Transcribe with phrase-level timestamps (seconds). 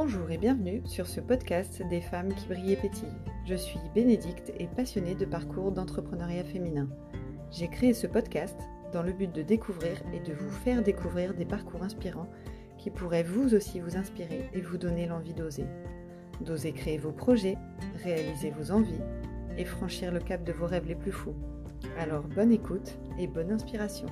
[0.00, 3.08] Bonjour et bienvenue sur ce podcast des femmes qui brillent et pétillent.
[3.44, 6.88] Je suis Bénédicte et passionnée de parcours d'entrepreneuriat féminin.
[7.50, 8.56] J'ai créé ce podcast
[8.92, 12.30] dans le but de découvrir et de vous faire découvrir des parcours inspirants
[12.78, 15.64] qui pourraient vous aussi vous inspirer et vous donner l'envie d'oser.
[16.42, 17.58] D'oser créer vos projets,
[18.04, 19.02] réaliser vos envies
[19.56, 21.34] et franchir le cap de vos rêves les plus fous.
[21.98, 24.06] Alors bonne écoute et bonne inspiration.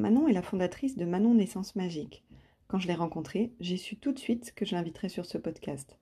[0.00, 2.24] Manon est la fondatrice de Manon Naissance Magique.
[2.68, 5.98] Quand je l'ai rencontrée, j'ai su tout de suite que je l'inviterais sur ce podcast.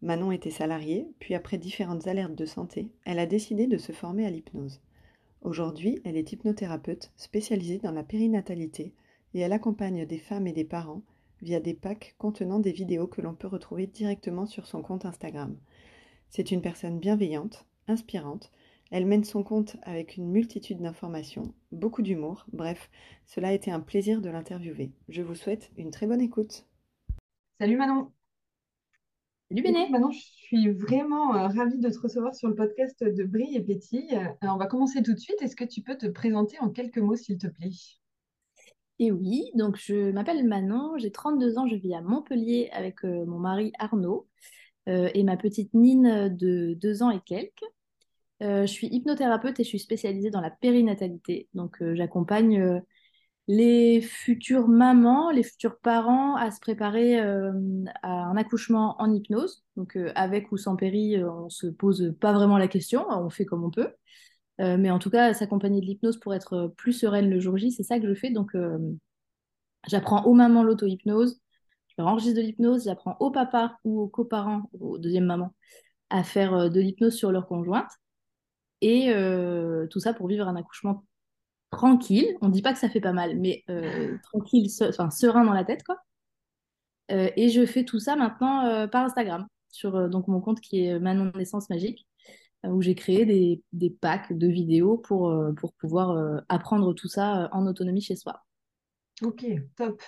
[0.00, 4.24] Manon était salariée, puis après différentes alertes de santé, elle a décidé de se former
[4.24, 4.80] à l'hypnose.
[5.42, 8.94] Aujourd'hui, elle est hypnothérapeute spécialisée dans la périnatalité
[9.34, 11.02] et elle accompagne des femmes et des parents
[11.42, 15.58] via des packs contenant des vidéos que l'on peut retrouver directement sur son compte Instagram.
[16.30, 18.50] C'est une personne bienveillante, inspirante,
[18.92, 22.90] elle mène son compte avec une multitude d'informations, beaucoup d'humour, bref,
[23.24, 24.92] cela a été un plaisir de l'interviewer.
[25.08, 26.66] Je vous souhaite une très bonne écoute.
[27.58, 28.12] Salut Manon.
[29.48, 29.88] Salut Béné.
[29.88, 33.62] Manon, je suis vraiment euh, ravie de te recevoir sur le podcast de Brille et
[33.62, 34.14] Pétille.
[34.14, 35.40] Euh, on va commencer tout de suite.
[35.40, 37.70] Est-ce que tu peux te présenter en quelques mots, s'il te plaît?
[38.98, 43.24] Et oui, donc je m'appelle Manon, j'ai 32 ans, je vis à Montpellier avec euh,
[43.24, 44.28] mon mari Arnaud
[44.86, 47.64] et ma petite Nine de 2 ans et quelques.
[48.42, 51.48] Euh, je suis hypnothérapeute et je suis spécialisée dans la périnatalité.
[51.54, 52.80] Donc, euh, j'accompagne euh,
[53.46, 57.52] les futures mamans, les futurs parents à se préparer à
[58.08, 59.64] un accouchement en hypnose.
[59.76, 63.64] Donc, avec ou sans péri, on se pose pas vraiment la question, on fait comme
[63.64, 63.90] on peut.
[64.58, 67.82] mais en tout cas, s'accompagner de l'hypnose pour être plus sereine le jour J, c'est
[67.82, 68.30] ça que je fais.
[68.30, 68.52] Donc,
[69.88, 71.40] j'apprends aux mamans l'auto-hypnose,
[71.88, 75.52] je leur enregistre de l'hypnose, j'apprends aux papas ou aux coparents, aux deuxième maman,
[76.10, 77.90] à faire de l'hypnose sur leur conjointe.
[78.82, 81.04] Et euh, tout ça pour vivre un accouchement
[81.70, 82.36] tranquille.
[82.42, 85.54] On ne dit pas que ça fait pas mal, mais euh, tranquille, enfin serein dans
[85.54, 85.98] la tête, quoi.
[87.10, 90.98] Euh, et je fais tout ça maintenant par Instagram, sur donc mon compte qui est
[90.98, 92.06] Manon Naissance Magique,
[92.64, 97.66] où j'ai créé des, des, packs de vidéos pour, pour pouvoir apprendre tout ça en
[97.66, 98.42] autonomie chez soi.
[99.22, 99.44] Ok,
[99.76, 100.02] top.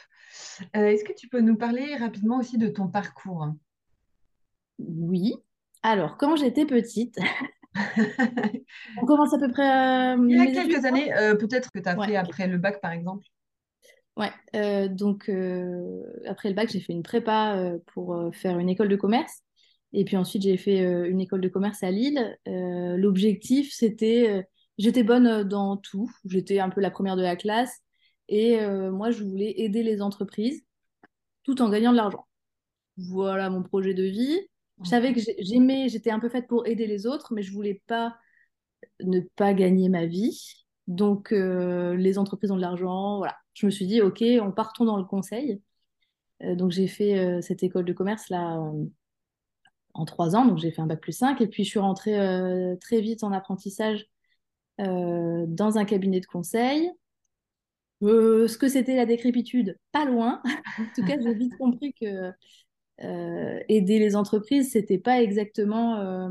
[0.73, 3.49] Est-ce que tu peux nous parler rapidement aussi de ton parcours?
[4.79, 5.35] Oui.
[5.83, 7.19] Alors, quand j'étais petite,
[9.03, 11.97] On commence à peu près Il y a quelques années, euh, peut-être que tu as
[12.05, 13.27] fait après le bac, par exemple.
[14.17, 18.89] Ouais, euh, donc euh, après le bac, j'ai fait une prépa pour faire une école
[18.89, 19.43] de commerce.
[19.93, 22.37] Et puis ensuite, j'ai fait une école de commerce à Lille.
[22.47, 24.47] L'objectif, c'était,
[24.79, 26.11] j'étais bonne dans tout.
[26.25, 27.81] J'étais un peu la première de la classe.
[28.29, 28.59] Et
[28.91, 30.65] moi, je voulais aider les entreprises
[31.45, 32.27] tout en gagnant de l'argent.
[32.97, 34.41] Voilà mon projet de vie.
[34.83, 37.83] Je savais que j'aimais, j'étais un peu faite pour aider les autres, mais je voulais
[37.87, 38.17] pas
[39.03, 40.67] ne pas gagner ma vie.
[40.87, 43.37] Donc, euh, les entreprises ont de l'argent, voilà.
[43.55, 45.63] Je me suis dit, OK, on partons dans le conseil.
[46.43, 48.61] Euh, donc, j'ai fait euh, cette école de commerce là
[49.95, 50.45] en trois ans.
[50.45, 51.41] Donc, j'ai fait un bac plus 5.
[51.41, 52.17] Et puis, je suis rentrée
[52.81, 54.07] très vite en apprentissage
[54.79, 56.91] dans un cabinet de conseil.
[58.03, 60.43] ce que c'était la décrépitude, pas loin.
[60.79, 62.33] en tout cas, j'ai vite compris que
[63.03, 66.29] euh, aider les entreprises, c'était pas exactement euh,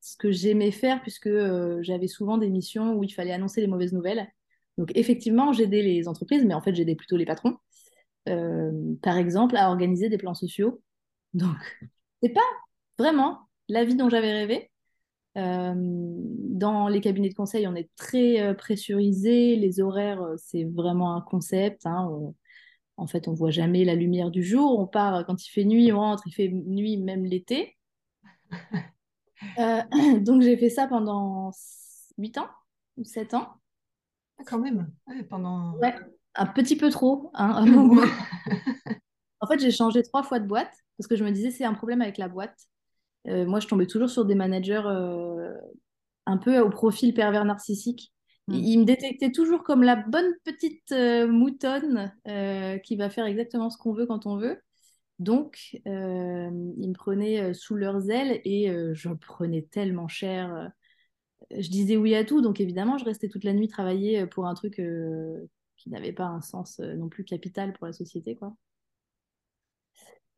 [0.00, 3.66] ce que j'aimais faire puisque euh, j'avais souvent des missions où il fallait annoncer les
[3.66, 4.28] mauvaises nouvelles.
[4.76, 7.56] Donc effectivement, j'aidais les entreprises, mais en fait, j'aidais plutôt les patrons.
[8.26, 10.82] par exemple, à organiser des plans sociaux.
[11.34, 11.56] Donc,
[12.22, 12.40] c'est pas
[12.98, 14.70] vraiment la vie dont j'avais rêvé.
[15.36, 19.56] dans les cabinets de conseil, on est très pressurisé.
[19.56, 21.86] Les horaires, c'est vraiment un concept.
[21.86, 22.34] Hein,
[22.96, 24.78] en fait, on voit jamais la lumière du jour.
[24.78, 27.76] On part quand il fait nuit, on rentre, il fait nuit même l'été.
[29.58, 29.82] Euh,
[30.20, 31.50] donc j'ai fait ça pendant
[32.18, 32.48] 8 ans
[32.96, 33.48] ou 7 ans.
[34.38, 34.90] Ah, quand même,
[35.28, 35.76] pendant...
[35.78, 35.94] Ouais,
[36.34, 37.30] un petit peu trop.
[37.34, 37.64] Hein,
[39.40, 41.74] en fait, j'ai changé trois fois de boîte parce que je me disais c'est un
[41.74, 42.56] problème avec la boîte.
[43.28, 45.52] Euh, moi, je tombais toujours sur des managers euh,
[46.26, 48.13] un peu au profil pervers narcissique
[48.48, 48.54] Mm.
[48.54, 53.70] Il me détectait toujours comme la bonne petite euh, moutonne euh, qui va faire exactement
[53.70, 54.60] ce qu'on veut quand on veut.
[55.18, 60.72] Donc, euh, ils me prenaient sous leurs ailes et je prenais tellement cher.
[61.52, 64.54] Je disais oui à tout, donc évidemment, je restais toute la nuit travailler pour un
[64.54, 64.82] truc
[65.76, 68.56] qui n'avait pas un sens non plus capital pour la société, quoi.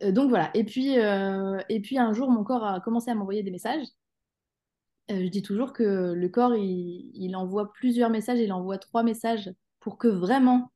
[0.02, 0.50] donc voilà.
[0.54, 3.86] Et puis, et puis un jour, mon corps a commencé à m'envoyer des messages
[5.08, 9.98] je dis toujours que le corps, il, envoie plusieurs messages, il envoie trois messages pour
[9.98, 10.72] que vraiment,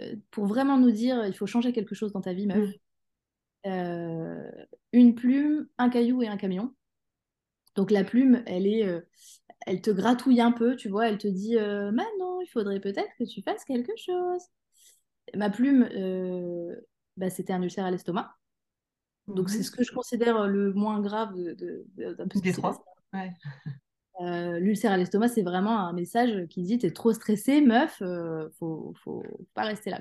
[0.00, 2.68] euh, pour vraiment nous dire, il faut changer quelque chose dans ta vie, meuf.
[2.68, 3.68] Mm.
[3.68, 4.50] Euh,
[4.92, 6.74] une plume, un caillou et un camion.
[7.74, 8.88] Donc la plume, elle est,
[9.66, 13.10] elle te gratouille un peu, tu vois, elle te dit euh, Manon, il faudrait peut-être
[13.18, 14.42] que tu fasses quelque chose.
[15.34, 16.74] Ma plume, euh,
[17.16, 18.32] bah, c'était un ulcère à l'estomac.
[19.26, 19.64] Donc, c'est Mhm.
[19.64, 22.84] ce que je considère le moins grave de, de, de- Des trois.
[24.22, 28.48] Euh, l'ulcère à l'estomac, c'est vraiment un message qui dit T'es trop stressée, meuf, euh,
[28.58, 29.22] faut, faut
[29.54, 30.00] pas rester là.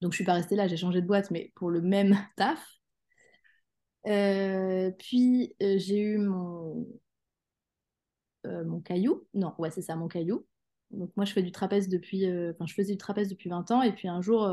[0.00, 2.78] Donc, je suis pas restée là, j'ai changé de boîte, mais pour le même taf.
[4.06, 6.86] Euh, puis, j'ai eu mon,
[8.84, 9.26] caillou.
[9.34, 10.46] Non, ouais, c'est ça, mon caillou.
[10.90, 13.82] Donc moi, je fais du trapèze depuis, enfin, je faisais du trapèze depuis 20 ans.
[13.82, 14.44] Et puis un jour,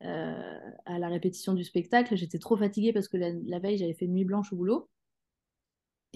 [0.00, 4.06] à la répétition du spectacle, j'étais trop fatiguée parce que la, la veille, j'avais fait
[4.06, 4.88] nuit blanche au boulot.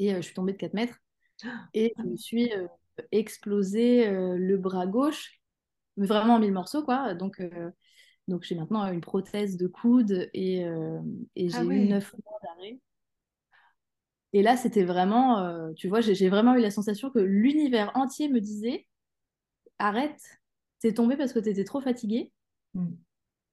[0.01, 0.97] Et euh, je suis tombée de 4 mètres.
[1.75, 2.69] Et je me suis euh,
[3.13, 5.41] explosé euh, le bras gauche,
[5.97, 7.15] mais vraiment en mille morceaux, quoi.
[7.15, 7.43] Donc,
[8.29, 10.65] donc j'ai maintenant une prothèse de coude et,
[11.37, 11.81] et Ah j'ai eu ouais.
[11.81, 12.81] 9 mois d'arrêt.
[14.33, 18.29] Et là, c'était vraiment, euh, tu vois, j'ai vraiment eu la sensation que l'univers entier
[18.29, 18.87] me disait
[19.79, 20.23] arrête,
[20.81, 22.33] t'es tombé parce que t'étais trop fatiguée,
[22.77, 22.97] Mm.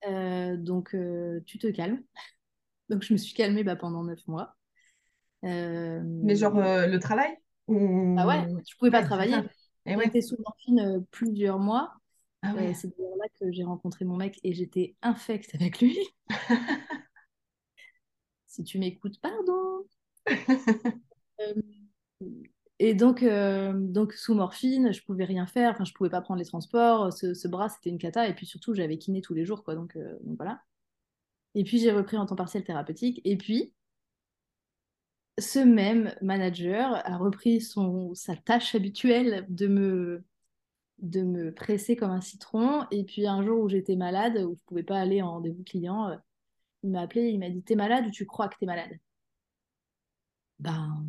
[0.07, 2.03] euh, donc euh, tu te calmes.
[2.89, 4.55] Donc je me suis calmée bah, pendant neuf mois.
[5.47, 7.37] Euh, Mais genre euh, le travail
[8.15, 8.59] bah ouais, ou...
[8.67, 9.49] je pouvais pas Ouais, travailler.
[9.85, 10.05] Et ouais.
[10.05, 11.93] été sous morphine euh, plusieurs mois.
[12.41, 12.73] Ah Euh, ouais.
[12.73, 15.97] c'est d'ailleurs là que j'ai rencontré mon mec et j'étais infecte avec lui.
[18.47, 19.85] Si tu m'écoutes, pardon.
[21.39, 21.53] Euh,
[22.79, 25.71] et donc, euh, donc sous morphine, je pouvais rien faire.
[25.71, 27.11] Enfin, je pouvais pas prendre les transports.
[27.13, 28.27] Ce, ce bras, c'était une cata.
[28.27, 29.75] Et puis surtout, j'avais kiné tous les jours, quoi.
[29.75, 30.61] Donc, euh, donc voilà.
[31.55, 33.21] Et puis j'ai repris en temps partiel thérapeutique.
[33.25, 33.73] Et puis
[35.39, 40.23] ce même manager a repris son, sa tâche habituelle de me,
[40.99, 42.85] de me presser comme un citron.
[42.91, 45.63] Et puis un jour où j'étais malade, où je ne pouvais pas aller en rendez-vous
[45.63, 46.17] client, euh,
[46.83, 48.97] il m'a appelé, il m'a dit T'es malade ou tu crois que t'es malade?
[50.59, 51.05] Ben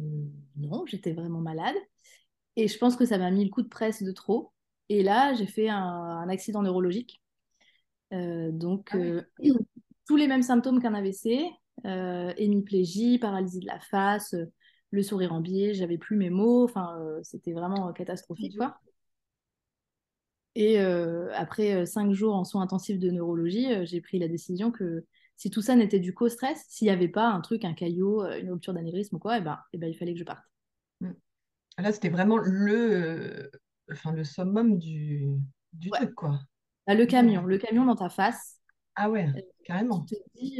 [0.56, 1.76] non, j'étais vraiment malade.
[2.56, 4.52] Et je pense que ça m'a mis le coup de presse de trop.
[4.88, 7.22] Et là, j'ai fait un, un accident neurologique.
[8.12, 9.22] Euh, donc, Ah euh,
[10.06, 11.50] tous les mêmes symptômes qu'un AVC,
[12.36, 14.46] hémiplégie, paralysie de la face, euh,
[14.90, 18.80] le sourire en biais, j'avais plus mes mots, enfin, euh, c'était vraiment catastrophique, quoi.
[20.54, 24.28] Et euh, après euh, cinq jours en soins intensifs de neurologie, euh, j'ai pris la
[24.28, 25.04] décision que
[25.36, 28.24] si tout ça n'était dû qu'au stress, s'il n'y avait pas un truc, un caillot,
[28.24, 30.42] euh, une rupture d'anévrisme ou quoi, et ben, et ben, il fallait que je parte.
[31.00, 31.10] Mm.
[31.78, 33.50] Là, c'était vraiment le, euh,
[33.92, 35.28] enfin, le summum du,
[35.74, 35.98] du Ouais.
[35.98, 36.40] truc, quoi.
[36.86, 38.60] Bah, le camion, le camion dans ta face,
[38.96, 40.06] Ah ouais, euh, carrément.
[40.08, 40.14] te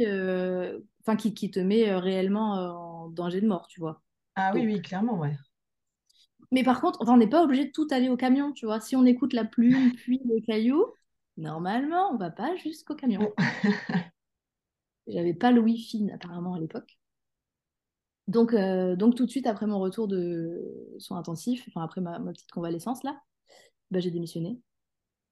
[0.05, 4.01] euh, enfin, qui, qui te met euh, réellement euh, en danger de mort, tu vois.
[4.35, 5.35] Ah oui, Donc, oui, clairement, ouais.
[6.51, 8.79] Mais par contre, enfin, on n'est pas obligé de tout aller au camion, tu vois.
[8.79, 10.85] Si on écoute la plume, puis le caillou,
[11.37, 13.19] normalement, on va pas jusqu'au camion.
[13.19, 13.33] Bon.
[15.07, 16.97] J'avais pas le Wi-Fi apparemment à l'époque.
[18.27, 20.61] Donc, euh, donc tout de suite après mon retour de
[20.99, 23.19] soins intensifs, enfin après ma, ma petite convalescence là,
[23.89, 24.59] bah, j'ai démissionné.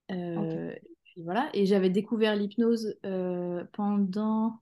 [0.09, 1.49] Et puis voilà.
[1.53, 4.61] Et j'avais découvert l'hypnose euh, pendant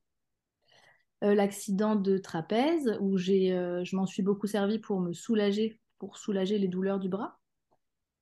[1.33, 6.17] l'accident de trapèze où j'ai, euh, je m'en suis beaucoup servi pour me soulager, pour
[6.17, 7.39] soulager les douleurs du bras.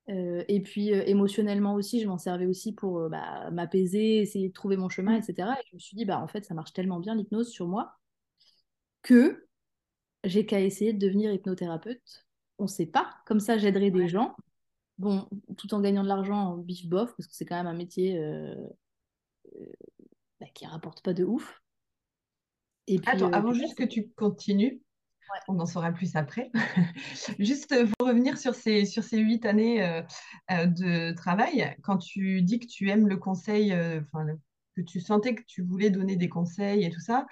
[0.10, 4.50] Euh, et puis euh, émotionnellement aussi, je m'en servais aussi pour euh, bah, m'apaiser, essayer
[4.50, 5.54] de trouver mon chemin, etc.
[5.62, 7.98] Et je me suis dit, bah, en fait, ça marche tellement bien l'hypnose sur moi
[9.02, 9.48] que
[10.24, 12.28] j'ai qu'à essayer de devenir hypnothérapeute.
[12.60, 14.10] On ne sait pas, comme ça j'aiderai des Ouais.
[14.10, 14.36] gens,
[15.00, 17.76] bon, tout en gagnant de l'argent en bif bof, parce que c'est quand même un
[17.76, 18.56] métier euh,
[19.56, 19.72] euh,
[20.42, 21.63] bah, qui rapporte pas de ouf.
[22.88, 24.82] Et puis, Attends, euh, avant juste que tu continues,
[25.48, 26.52] on en saura plus après.
[27.40, 32.42] Juste euh, pour revenir sur ces, sur ces huit années euh, de travail, quand tu
[32.42, 34.02] dis que tu aimes le conseil, euh,
[34.76, 37.28] que tu sentais que tu voulais donner des conseils et tout ça,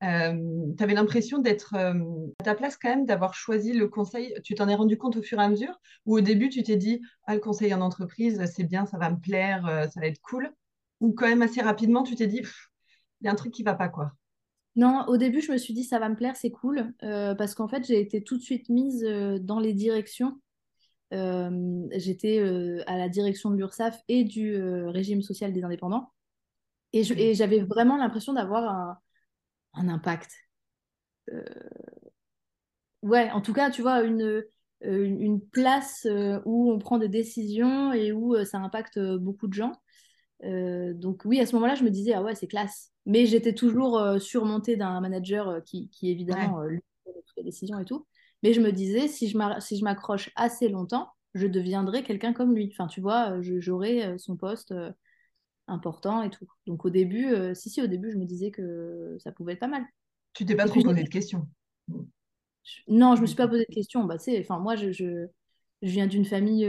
[0.00, 4.34] tu avais l'impression d'être à ta place quand même, d'avoir choisi le conseil.
[4.42, 6.76] Tu t'en es rendu compte au fur et à mesure, ou au début tu t'es
[6.76, 10.22] dit, ah, le conseil en entreprise, c'est bien, ça va me plaire, ça va être
[10.22, 10.50] cool,
[11.00, 12.40] ou quand même assez rapidement tu t'es dit,
[13.20, 14.12] il y a un truc qui va pas, quoi?
[14.76, 17.54] Non, au début, je me suis dit, ça va me plaire, c'est cool, euh, parce
[17.54, 20.38] qu'en fait, j'ai été tout de suite mise euh, dans les directions.
[21.14, 22.40] Euh, j'étais
[22.86, 26.12] à la direction de l'URSSAF et du régime social des indépendants.
[26.92, 27.04] Et
[27.34, 28.98] j'avais vraiment l'impression d'avoir
[29.74, 30.32] un, impact.
[33.02, 34.44] Ouais, en tout cas, tu vois, une,
[35.52, 36.06] place
[36.44, 39.72] où on prend des décisions et où ça impacte beaucoup de gens.
[40.44, 42.92] Euh, donc oui, à ce moment-là, je me disais, ah ouais, c'est classe.
[43.06, 46.14] Mais j'étais toujours euh, surmontée d'un manager euh, qui, qui Ouais.
[46.14, 48.06] évidemment, euh, lui, toutes les décisions et tout.
[48.42, 52.70] Mais je me disais, si je m'accroche assez longtemps, je deviendrai quelqu'un comme lui.
[52.72, 54.74] Enfin, tu vois, j'aurai son poste
[55.68, 56.46] important et tout.
[56.66, 59.68] Donc au début, si, si, au début, je me disais que ça pouvait être pas
[59.68, 59.84] mal.
[60.34, 61.48] Tu t'es pas trop posé de questions.
[62.88, 64.04] non, je me suis pas posé de questions.
[64.04, 65.26] Bah, enfin, moi, je, je-
[65.86, 66.66] je viens d'une famille,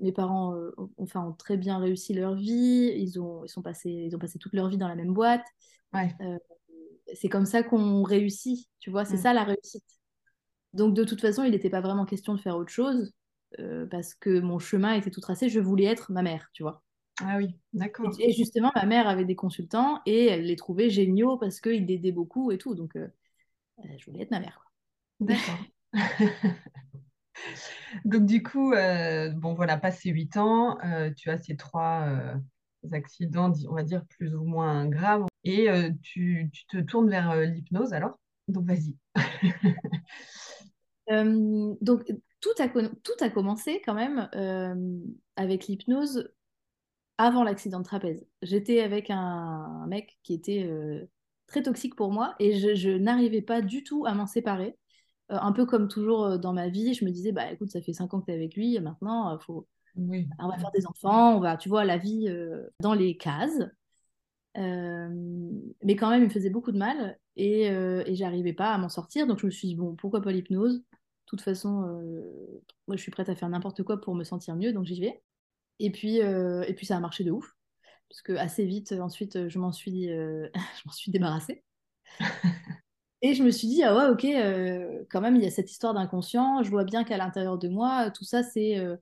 [0.00, 0.54] mes parents
[0.98, 4.38] enfin, ont très bien réussi leur vie, ils ont, ils, sont passés, ils ont passé
[4.38, 5.46] toute leur vie dans la même boîte.
[7.14, 9.22] c'est comme ça qu'on réussit, tu vois, c'est mm.
[9.22, 9.84] ça la réussite.
[10.72, 13.12] Donc de toute façon, il n'était pas vraiment question de faire autre chose
[13.90, 16.82] parce que mon chemin était tout tracé, je voulais être ma mère, tu vois.
[17.22, 18.12] Ah oui, d'accord.
[18.18, 22.12] Et, justement, ma mère avait des consultants et elle les trouvait géniaux parce qu'ils aidaient
[22.12, 22.74] beaucoup et tout.
[22.74, 22.92] Donc,
[23.78, 24.70] je voulais être ma mère.
[25.20, 25.58] D'accord.
[28.04, 32.34] Donc du coup, euh, bon voilà, passé 8 ans, euh, tu as ces trois euh,
[32.92, 35.68] accidents, on va dire plus ou moins graves, et
[36.02, 38.18] tu, te tournes vers l'hypnose alors?
[38.48, 38.96] Donc vas-y.
[41.80, 44.28] donc tout a, tout a commencé quand même
[45.36, 46.32] avec l'hypnose
[47.18, 48.26] avant l'accident de trapèze.
[48.42, 50.68] J'étais avec un, mec qui était
[51.46, 54.76] très toxique pour moi et je n'arrivais pas du tout à m'en séparer.
[55.32, 57.82] Euh, un peu comme toujours euh, dans ma vie, je me disais, bah écoute, ça
[57.82, 59.66] fait cinq ans que tu es avec lui, maintenant, euh, faut...
[59.96, 62.28] on va faire des enfants, on va, tu vois, la vie
[62.80, 63.62] dans les cases.
[64.54, 68.88] mais quand même, il me faisait beaucoup de mal et, et j'arrivais pas à m'en
[68.88, 69.26] sortir.
[69.26, 70.78] Donc je me suis dit, bon, pourquoi pas l'hypnose?
[70.78, 70.84] De
[71.26, 71.80] toute façon,
[72.86, 75.22] moi je suis prête à faire n'importe quoi pour me sentir mieux, donc j'y vais.
[75.78, 77.56] Et puis, et puis ça a marché de ouf.
[78.08, 81.64] Parce que assez vite, ensuite, je m'en suis, je m'en suis débarrassée.
[83.26, 85.68] Et je me suis dit, ah ouais, ok, euh, quand même, il y a cette
[85.68, 86.62] histoire d'inconscient.
[86.62, 88.96] Je vois bien qu'à l'intérieur de moi, tout ça, c'est, euh,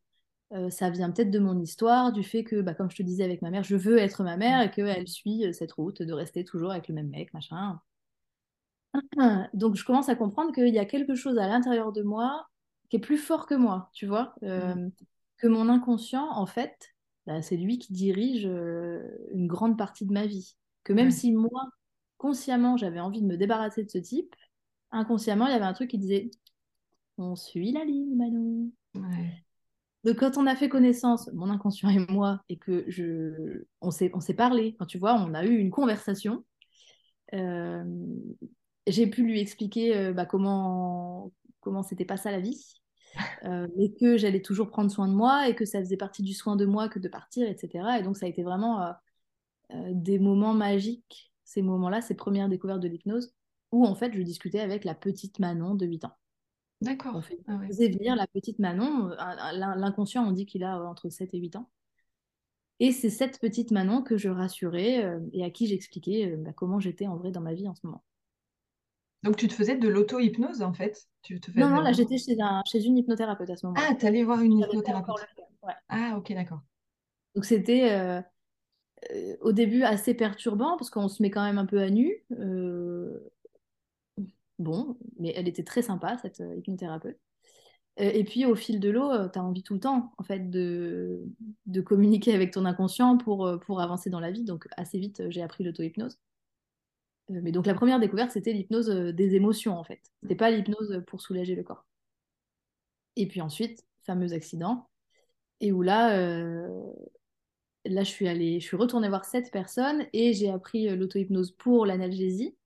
[0.54, 3.22] euh, ça vient peut-être de mon histoire, du fait que, bah, comme je te disais
[3.22, 6.42] avec ma mère, je veux être ma mère et qu'elle suit cette route de rester
[6.42, 7.78] toujours avec le même mec, machin.
[9.52, 12.46] Donc, je commence à comprendre qu'il y a quelque chose à l'intérieur de moi
[12.88, 14.88] qui est plus fort que moi, tu vois, mm.
[15.36, 16.94] que mon inconscient, en fait,
[17.26, 20.56] bah, c'est lui qui dirige une grande partie de ma vie.
[20.82, 21.68] Que même si moi,
[22.24, 24.34] consciemment, j'avais envie de me débarrasser de ce type,
[24.92, 26.30] inconsciemment, il y avait un truc qui disait
[27.18, 28.70] On suit la ligne, Manon.
[30.04, 34.10] Donc, quand on a fait connaissance, mon inconscient et moi, et que je, on s'est,
[34.14, 36.46] on s'est parlé, quand tu vois, on a eu une conversation,
[37.34, 37.84] euh,
[38.86, 42.80] j'ai pu lui expliquer euh, bah, comment, comment c'était pas ça la vie,
[43.44, 46.32] euh, et que j'allais toujours prendre soin de moi et que ça faisait partie du
[46.32, 47.98] soin de moi que de partir, etc.
[48.00, 48.94] Et donc, ça a été vraiment
[49.92, 53.34] des moments magiques ces moments-là, ces premières découvertes de l'hypnose,
[53.72, 56.16] où en fait je discutais avec la petite Manon de 8 ans.
[56.80, 57.16] D'accord.
[57.16, 59.16] On ah faisait venir la petite Manon, euh,
[59.76, 61.70] l'inconscient on dit qu'il a euh, entre 7 et 8 ans.
[62.80, 66.80] Et c'est cette petite Manon que je rassurais euh, et à qui j'expliquais bah, comment
[66.80, 68.02] j'étais en vrai dans ma vie en ce moment.
[69.22, 71.08] Donc tu te faisais de l'auto-hypnose en fait?
[71.22, 72.36] Tu te Non, non, là j'étais chez,
[72.66, 73.78] chez une hypnothérapeute à ce moment.
[73.80, 75.16] Ah, tu allais voir une hypnothérapeute.
[75.88, 76.60] Ah, ok, d'accord.
[77.34, 78.20] Donc c'était euh,
[79.40, 82.24] au début assez perturbant parce qu'on se met quand même un peu à nu.
[82.38, 83.18] Euh,
[84.58, 87.18] bon, mais elle était très sympa, cette euh, hypnothérapeute.
[87.96, 91.22] Et puis au fil de l'eau, tu as envie tout le temps en fait de,
[91.66, 94.42] de communiquer avec ton inconscient pour, pour avancer dans la vie.
[94.42, 96.18] Donc assez vite, j'ai appris l'auto-hypnose.
[97.28, 100.00] Mais donc la première découverte, c'était l'hypnose des émotions en fait.
[100.22, 101.86] C'était pas l'hypnose pour soulager le corps.
[103.14, 104.88] Et puis ensuite, fameux accident,
[105.60, 106.18] et où là,
[107.84, 111.52] là, je suis allée, je suis retournée voir cette personne et j'ai appris euh, l'auto-hypnose
[111.52, 112.56] pour l'analgésie.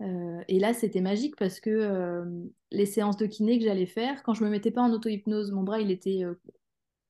[0.00, 2.24] Euh, et là, c'était magique parce que euh,
[2.70, 5.62] les séances de kiné que j'allais faire, quand je me mettais pas en auto-hypnose, mon
[5.62, 6.22] bras, il était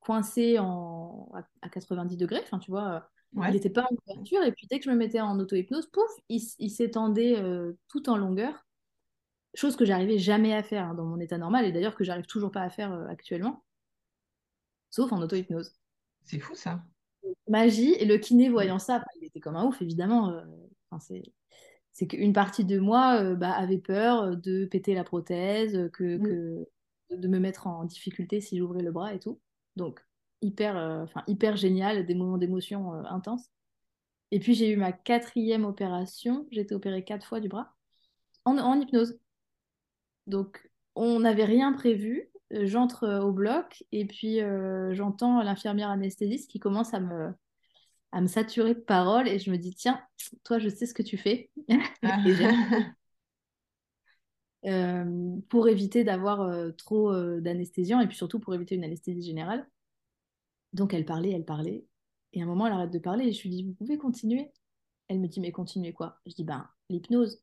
[0.00, 1.30] coincé en,
[1.62, 4.42] à, 90 degrés, enfin, tu vois, il n'était pas en ouverture.
[4.42, 7.42] Et puis, dès que je me mettais en auto-hypnose, pouf, il, s'étendait
[7.88, 8.66] tout en longueur.
[9.54, 12.26] Chose que j'arrivais jamais à faire hein, dans mon état normal et d'ailleurs que j'arrive
[12.26, 13.64] toujours pas à faire actuellement,
[14.90, 15.72] sauf en auto-hypnose.
[16.25, 16.82] C'est fou ça
[17.48, 17.94] magie.
[17.94, 20.30] Et le kiné, voyant ça, il était comme un ouf, évidemment.
[20.30, 20.42] Euh,
[21.92, 26.66] c'est qu'une partie de moi euh, bah, avait peur de péter la prothèse, que, mm.
[27.16, 29.40] de me mettre en difficulté si j'ouvrais le bras et tout.
[29.76, 30.00] Donc,
[30.40, 33.50] hyper, euh, hyper génial, des moments d'émotion intenses.
[34.30, 36.46] Et puis, j'ai eu ma quatrième opération.
[36.50, 37.74] J'ai été opérée quatre fois du bras
[38.44, 39.18] en, en hypnose.
[40.26, 46.50] Donc, on n'avait rien prévu j'entre euh, au bloc et puis euh, j'entends l'infirmière anesthésiste
[46.50, 47.32] qui commence à me,
[48.12, 50.00] à me saturer de paroles et je me dis tiens,
[50.44, 51.50] toi je sais ce que tu fais.
[54.64, 59.66] Euh, pour éviter d'avoir trop d'anesthésiants et puis surtout pour éviter une anesthésie générale.
[60.73, 61.85] Donc elle parlait, elle parlait.
[62.32, 64.52] Et à un moment, elle arrête de parler et je lui dis, vous pouvez continuer?
[65.09, 66.21] Elle me dit, mais continuez quoi?
[66.26, 67.42] Je dis, ben, l'hypnose.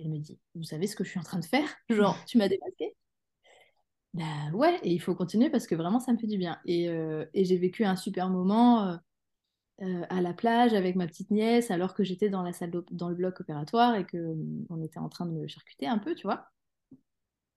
[0.00, 1.68] Elle me dit, vous savez ce que je suis en train de faire?
[1.88, 2.95] Genre, tu m'as démasqué?
[4.16, 6.58] Bah ouais, et il faut continuer parce que vraiment ça me fait du bien.
[6.64, 8.96] Et, euh, et j'ai vécu un super moment euh,
[9.82, 13.10] euh, à la plage avec ma petite nièce alors que j'étais dans la salle dans
[13.10, 14.34] le bloc opératoire et que
[14.70, 16.46] on était en train de me charcuter un peu, tu vois.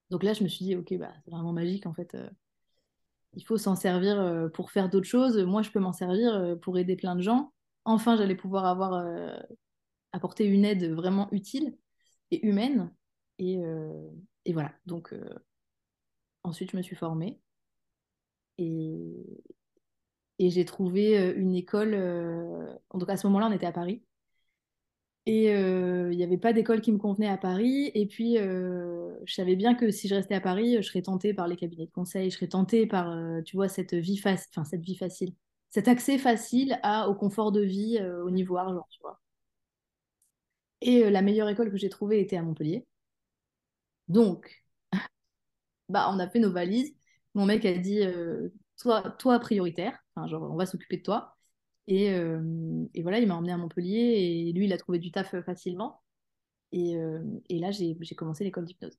[0.10, 2.18] Donc là, je me suis dit, ok, bah, c'est vraiment magique en fait.
[3.36, 5.38] il faut s'en servir pour faire d'autres choses.
[5.38, 7.54] Moi, je peux m'en servir pour aider plein de gens.
[7.86, 9.02] Enfin, j'allais pouvoir avoir
[10.12, 11.78] apporté une aide vraiment utile
[12.32, 12.92] et humaine.
[13.38, 13.62] Et,
[14.46, 14.74] et voilà.
[14.88, 15.14] Donc,
[16.44, 17.40] ensuite, je me suis formée.
[18.58, 19.40] Et,
[20.40, 21.92] et j'ai trouvé une école.
[22.92, 24.04] Tout cas, à ce moment-là, on était à Paris.
[25.26, 27.92] Et il n'y avait pas d'école qui me convenait à Paris.
[27.94, 31.48] Et puis, je savais bien que si je restais à Paris, je serais tentée par
[31.48, 34.96] les cabinets de conseil, je serais tentée par, tu vois, cette vie, enfin, cette vie
[34.96, 35.34] facile,
[35.70, 39.20] cet accès facile à, au confort de vie au niveau argent, tu vois.
[40.82, 42.86] Et la meilleure école que j'ai trouvée était à Montpellier.
[44.10, 44.64] Donc,
[45.90, 46.94] bah, on a fait nos valises.
[47.36, 48.02] Mon mec a dit,
[48.78, 51.36] toi, toi prioritaire, enfin, genre, on va s'occuper de toi.
[51.88, 55.36] Et, et, voilà, il m'a emmené à Montpellier et lui, il a trouvé du taf
[55.42, 56.02] facilement.
[56.72, 56.96] Et,
[57.50, 58.98] et là, j'ai commencé l'école d'hypnose.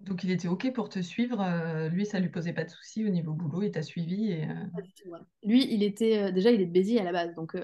[0.00, 1.40] Donc il était OK pour te suivre.
[1.40, 3.62] Euh, lui, ça lui posait pas de soucis au niveau boulot.
[3.62, 4.32] Il t'a suivi.
[4.32, 4.54] Et, euh,
[5.42, 7.56] Lui, il était euh, déjà, il est de Béziers à la base, donc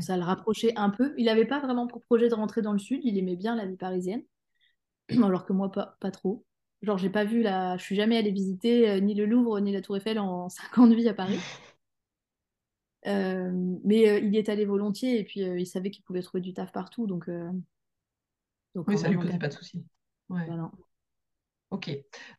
[0.00, 1.14] ça le rapprochait un peu.
[1.16, 3.00] Il n'avait pas vraiment pour projet de rentrer dans le sud.
[3.04, 4.22] Il aimait bien la vie parisienne,
[5.22, 6.44] alors que moi, pas, pas trop.
[6.82, 7.76] Genre, j'ai pas vu la.
[7.76, 10.86] Je suis jamais allée visiter ni le Louvre ni la Tour Eiffel en 5 ans
[10.86, 11.38] de vie à Paris.
[13.04, 16.72] mais il y est allé volontiers et puis il savait qu'il pouvait trouver du taf
[16.72, 17.28] partout, donc.
[18.74, 19.84] donc oui, ça lui posait pas de soucis.
[20.28, 20.46] Ouais.
[21.70, 21.90] Ok.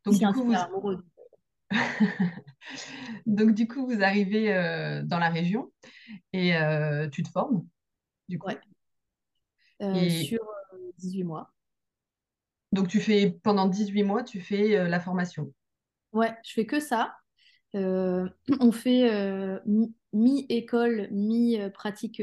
[0.05, 0.53] Donc du, coup, vous...
[3.25, 5.71] Donc du coup, vous arrivez euh, dans la région
[6.33, 7.65] et euh, tu te formes,
[8.27, 8.49] du coup.
[9.81, 10.39] Euh, sur
[10.97, 11.53] 18 mois.
[12.71, 15.51] Donc tu fais pendant 18 mois, tu fais la formation.
[16.13, 17.15] Ouais, je fais que ça.
[17.73, 19.61] on fait
[20.13, 22.21] mi-école, mi-pratique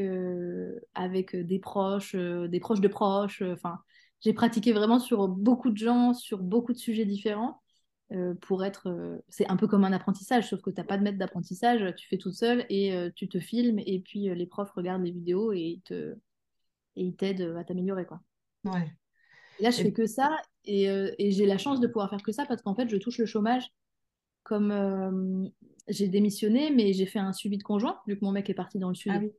[0.94, 3.42] avec des proches, des proches de proches.
[3.42, 3.78] Enfin,
[4.20, 7.60] j'ai pratiqué vraiment sur beaucoup de gens, sur beaucoup de sujets différents.
[8.12, 8.88] Euh, pour être.
[8.88, 11.92] Euh, c'est un peu comme un apprentissage, sauf que tu n'as pas de maître d'apprentissage,
[11.96, 15.10] tu fais toute seule et euh, tu te filmes, et puis les profs regardent les
[15.10, 16.14] vidéos et ils te
[16.94, 18.06] et ils t'aident à t'améliorer.
[18.06, 18.20] quoi.
[18.64, 18.92] Ouais.
[19.60, 22.44] Là, je fais que ça, et, et j'ai la chance de pouvoir faire que ça
[22.46, 23.70] parce qu'en fait, je touche le chômage
[24.42, 25.50] comme
[25.88, 28.78] j'ai démissionné, mais j'ai fait un suivi de conjoint, vu que mon mec est parti
[28.78, 29.12] dans le sud.
[29.14, 29.32] Ah oui.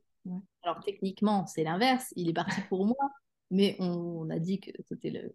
[0.62, 3.10] Alors techniquement, c'est l'inverse, il est parti pour moi,
[3.50, 5.32] mais on, a dit que c'était le.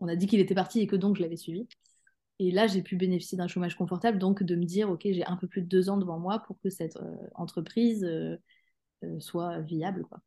[0.00, 1.66] on a dit qu'il était parti et que donc je l'avais suivi.
[2.40, 5.36] Et là, j'ai pu bénéficier d'un chômage confortable, donc de me dire, OK, j'ai un
[5.36, 8.36] peu plus de deux ans devant moi pour que cette euh, entreprise euh,
[9.02, 10.04] euh, soit viable.
[10.04, 10.20] Quoi.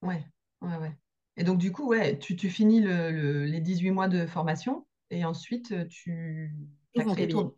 [0.00, 0.24] Ouais,
[0.62, 0.96] ouais, ouais.
[1.38, 5.24] Et donc, du coup, ouais, tu, tu finis le, les 18 mois de formation et
[5.24, 6.52] ensuite, tu
[6.96, 7.54] as créé ton...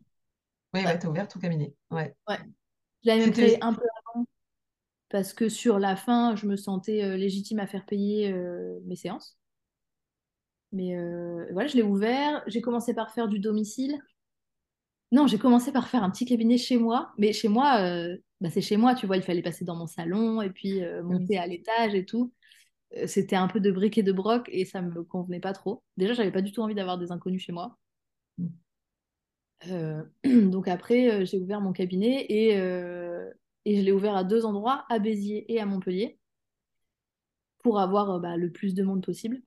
[0.73, 1.75] Oui, ouais, tu as ouvert ton cabinet.
[1.91, 2.15] Ouais.
[2.29, 2.39] ouais.
[3.03, 4.27] Je l'avais même créé un peu avant
[5.11, 8.97] parce que sur la fin, je me sentais euh, légitime à faire payer euh, mes
[8.97, 9.37] séances.
[10.73, 12.43] Mais euh, voilà, je l'ai ouvert.
[12.47, 13.99] J'ai commencé par faire du domicile.
[15.11, 17.13] Non, j'ai commencé par faire un petit cabinet chez moi.
[17.19, 17.83] Mais chez moi,
[18.41, 21.37] bah, c'est chez moi, tu vois, il fallait passer dans mon salon et puis monter
[21.37, 22.33] à l'étage et tout.
[23.07, 25.83] C'était un peu de briques et de broc et ça me convenait pas trop.
[25.97, 27.79] Déjà, j'avais pas du tout envie d'avoir des inconnus chez moi.
[28.39, 28.49] Mm.
[30.51, 32.57] donc après, j'ai ouvert mon cabinet et
[33.65, 36.19] et je l'ai ouvert à deux endroits, à Béziers et à Montpellier,
[37.63, 39.41] pour avoir euh, bah, le plus de monde possible.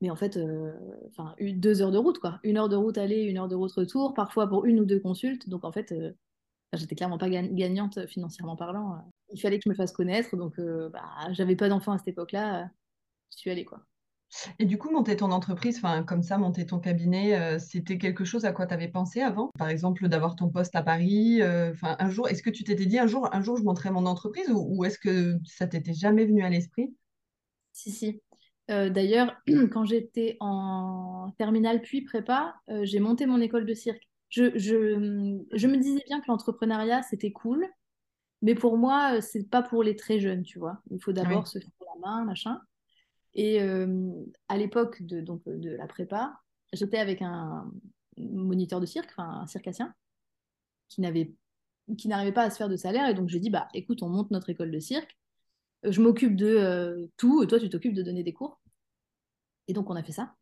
[0.00, 0.72] Mais en fait, euh,
[1.08, 2.40] enfin, deux heures de route, quoi.
[2.42, 4.98] Une heure de route aller, une heure de route retour, parfois pour une ou deux
[4.98, 5.48] consultes.
[5.48, 6.12] Donc en fait, euh,
[6.72, 9.04] j'étais clairement pas gagnante financièrement parlant.
[9.32, 10.60] Il fallait que je me fasse connaître, donc
[10.92, 12.68] bah, j'avais pas d'enfant à cette époque-là.
[13.30, 13.82] Je suis allée, quoi.
[14.58, 18.24] Et du coup, monter ton entreprise, enfin comme ça, monter ton cabinet, euh, c'était quelque
[18.24, 19.50] chose à quoi tu avais pensé avant?
[19.58, 22.86] Par exemple, d'avoir ton poste à Paris, euh, enfin un jour, est-ce que tu t'étais
[22.86, 26.24] dit un jour, un jour je monterai mon entreprise ou, est-ce que ça t'était jamais
[26.24, 26.94] venu à l'esprit?
[27.72, 28.22] Si, si.
[28.70, 29.36] Euh, d'ailleurs,
[29.72, 34.08] quand j'étais en terminale puis prépa, j'ai monté mon école de cirque.
[34.30, 37.66] Je, je, je me disais bien que l'entrepreneuriat, c'était cool,
[38.42, 40.82] mais pour moi, c'est pas pour les très jeunes, tu vois.
[40.90, 42.60] Il faut d'abord se faire la main, machin.
[43.34, 44.10] Et euh,
[44.48, 46.38] à l'époque de, donc, de la prépa,
[46.72, 47.70] j'étais avec un
[48.18, 49.94] moniteur de cirque, un circassien,
[50.88, 51.32] qui n'avait
[51.98, 53.08] qui n'arrivait pas à se faire de salaire.
[53.08, 55.16] Et donc, je lui ai dit, bah, écoute, on monte notre école de cirque.
[55.84, 58.60] Je m'occupe de euh, tout, et toi, tu t'occupes de donner des cours.
[59.68, 60.34] Et donc, on a fait ça.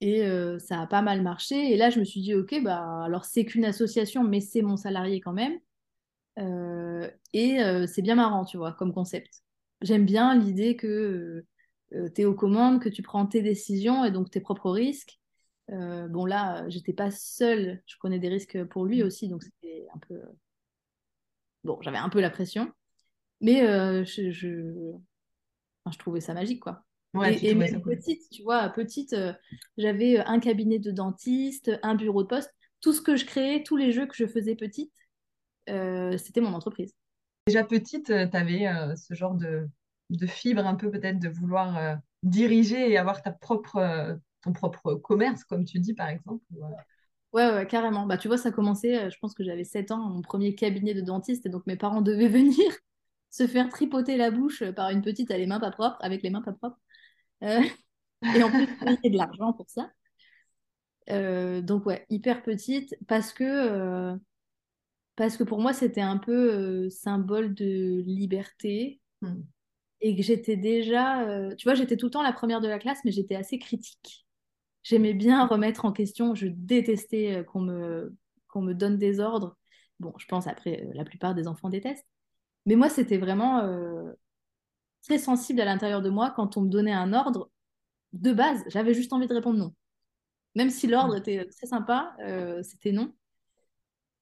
[0.00, 1.72] Et euh, ça a pas mal marché.
[1.72, 4.76] Et là, je me suis dit, OK, bah, alors c'est qu'une association, mais c'est mon
[4.76, 5.58] salarié quand même.
[6.36, 9.42] Et c'est bien marrant, tu vois, comme concept.
[9.82, 11.44] J'aime bien l'idée que
[11.94, 15.18] euh, tu es aux commandes, que tu prends tes décisions et donc tes propres risques.
[15.70, 19.06] Euh, bon, là, j'étais pas seule, je prenais des risques pour lui mm.
[19.06, 20.20] aussi, donc c'était un peu.
[21.64, 22.70] Bon, j'avais un peu la pression,
[23.40, 24.92] mais euh, je, je...
[25.90, 26.84] je, trouvais ça magique, quoi.
[27.24, 29.14] et, même petite, tu vois, petite,
[29.76, 32.50] j'avais un cabinet de dentiste, un bureau de poste.
[32.80, 34.99] tout ce que je créais, tous les jeux que je faisais petite, euh,
[36.18, 36.94] c'était mon entreprise.
[37.46, 39.68] Déjà petite, tu avais ce genre de,
[40.10, 45.44] de fibre un peu peut-être de vouloir diriger et avoir ta propre, ton propre commerce,
[45.44, 46.44] comme tu dis par exemple.
[47.32, 48.06] Ouais, ouais, carrément.
[48.06, 51.00] Bah, tu vois, ça commençait, je pense que j'avais 7 ans, mon premier cabinet de
[51.00, 52.72] dentiste, et donc mes parents devaient venir
[53.30, 56.30] se faire tripoter la bouche par une petite à les mains pas propres, avec les
[56.30, 56.78] mains pas propres.
[57.44, 57.62] Euh,
[58.36, 59.90] et en plus, payer de l'argent pour ça.
[61.10, 64.16] Euh, donc, ouais, hyper petite, parce que, euh,
[65.20, 69.00] parce que pour moi, c'était un peu symbole de liberté.
[69.20, 69.42] Hmm.
[70.00, 71.26] Et que j'étais déjà,
[71.58, 74.26] tu vois, j'étais tout le temps la première de la classe, mais j'étais assez critique.
[74.82, 78.16] J'aimais bien remettre en question, je détestais qu'on me,
[78.48, 79.58] qu'on me donne des ordres.
[79.98, 82.08] Bon, je pense après, la plupart des enfants détestent.
[82.64, 84.10] Mais moi, c'était vraiment euh,
[85.02, 87.50] très sensible à l'intérieur de moi quand on me donnait un ordre.
[88.14, 89.74] De base, j'avais juste envie de répondre non.
[90.54, 93.12] Même si l'ordre était très sympa, euh, c'était non.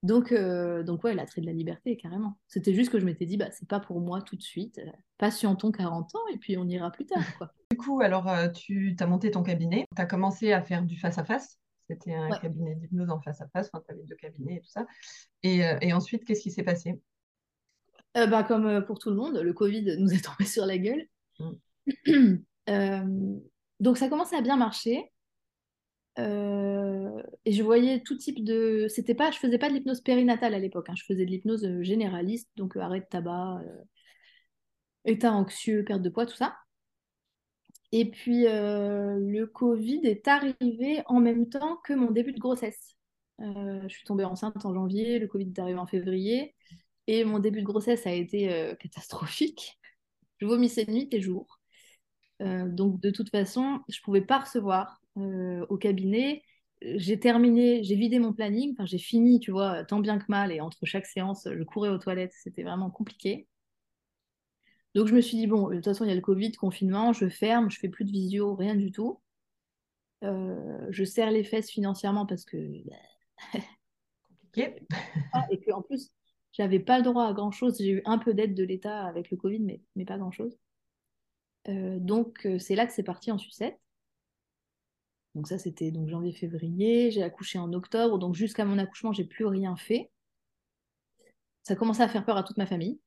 [0.02, 2.38] Donc, euh, donc ouais, l'attrait de la liberté, carrément.
[2.46, 4.80] C'était juste que je m'étais dit, bah, c'est pas pour moi tout de suite.
[5.18, 7.24] Patientons 40 ans et puis on ira plus tard.
[7.36, 7.52] Quoi.
[7.70, 11.58] Du coup, alors, tu as monté ton cabinet, tu as commencé à faire du face-à-face.
[11.86, 14.86] C'était un cabinet d'hypnose en face-à-face, enfin, tu avais deux cabinets et tout ça.
[15.42, 16.98] Et, et ensuite, qu'est-ce qui s'est passé?
[18.16, 20.78] Euh, bah, comme euh, pour tout le monde, le Covid nous est tombé sur la
[20.78, 21.06] gueule.
[21.38, 22.36] Mm.
[22.68, 23.38] Euh,
[23.80, 25.10] donc ça commençait à bien marcher.
[26.18, 28.86] Et je voyais tout type de.
[28.88, 30.88] C'était pas, je faisais pas de l'hypnose périnatale à l'époque.
[30.90, 30.94] Hein.
[30.96, 33.62] Je faisais de l'hypnose généraliste, donc arrêt de tabac,
[35.04, 36.56] état anxieux, perte de poids, tout ça.
[37.92, 42.96] Et puis le Covid est arrivé en même temps que mon début de grossesse.
[43.38, 46.54] je suis tombée enceinte en janvier, le Covid est arrivé en février.
[47.08, 49.78] Et mon début de grossesse a été euh, catastrophique.
[50.36, 51.58] Je vomissais nuit et jour.
[52.42, 56.42] Euh, donc de toute façon, je pouvais pas recevoir euh, au cabinet.
[56.82, 60.52] J'ai terminé, j'ai vidé mon planning, enfin j'ai fini, tu vois, tant bien que mal,
[60.52, 63.48] et entre chaque séance, je courais aux toilettes, c'était vraiment compliqué.
[64.94, 67.12] Donc je me suis dit, bon, de toute façon, il y a le Covid, confinement,
[67.12, 69.20] je ferme, je fais plus de visio, rien du tout.
[70.22, 72.56] je serre les fesses financièrement parce que...
[72.84, 72.96] Bah,
[74.28, 74.86] compliqué.
[75.50, 76.10] et puis en plus,
[76.52, 77.78] j'avais pas le droit à grand chose.
[77.78, 80.58] J'ai eu un peu d'aide de l'État avec le Covid, mais, mais pas grand chose.
[81.68, 83.78] Euh, donc euh, c'est là que c'est parti en sucette.
[85.38, 87.12] Donc ça c'était donc janvier-février.
[87.12, 90.10] J'ai accouché en octobre, donc jusqu'à mon accouchement j'ai plus rien fait.
[91.62, 92.98] Ça commençait à faire peur à toute ma famille,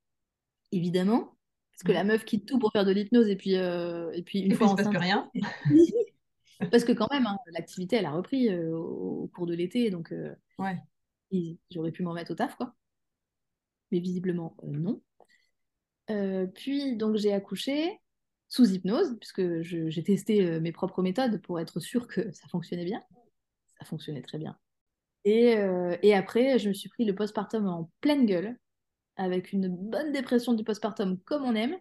[0.72, 1.36] évidemment,
[1.74, 4.40] parce que la meuf quitte tout pour faire de l'hypnose et puis euh, et puis
[4.40, 5.30] une fois enceinte, plus rien.
[6.72, 10.14] parce que quand même hein, l'activité elle a repris au, cours de l'été, donc
[10.58, 10.78] ouais.
[11.70, 12.74] j'aurais pu m'en mettre au taf quoi
[13.92, 15.02] mais visiblement euh, non.
[16.10, 18.00] Euh, puis donc j'ai accouché
[18.52, 22.84] sous hypnose, puisque j'ai testé euh, mes propres méthodes pour être sûre que ça fonctionnait
[22.84, 23.02] bien.
[23.80, 24.58] Ça fonctionnait très bien.
[25.24, 25.56] Et,
[26.02, 28.58] et après, je me suis pris le postpartum en pleine gueule,
[29.16, 31.78] avec une bonne dépression du postpartum comme on aime.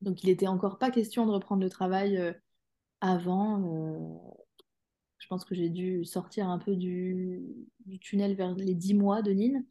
[0.00, 2.34] Donc il n'était encore pas question de reprendre le travail
[3.00, 4.36] avant.
[5.18, 7.40] je pense que j'ai dû sortir un peu du,
[8.00, 9.64] tunnel vers les 10 mois de Nîmes.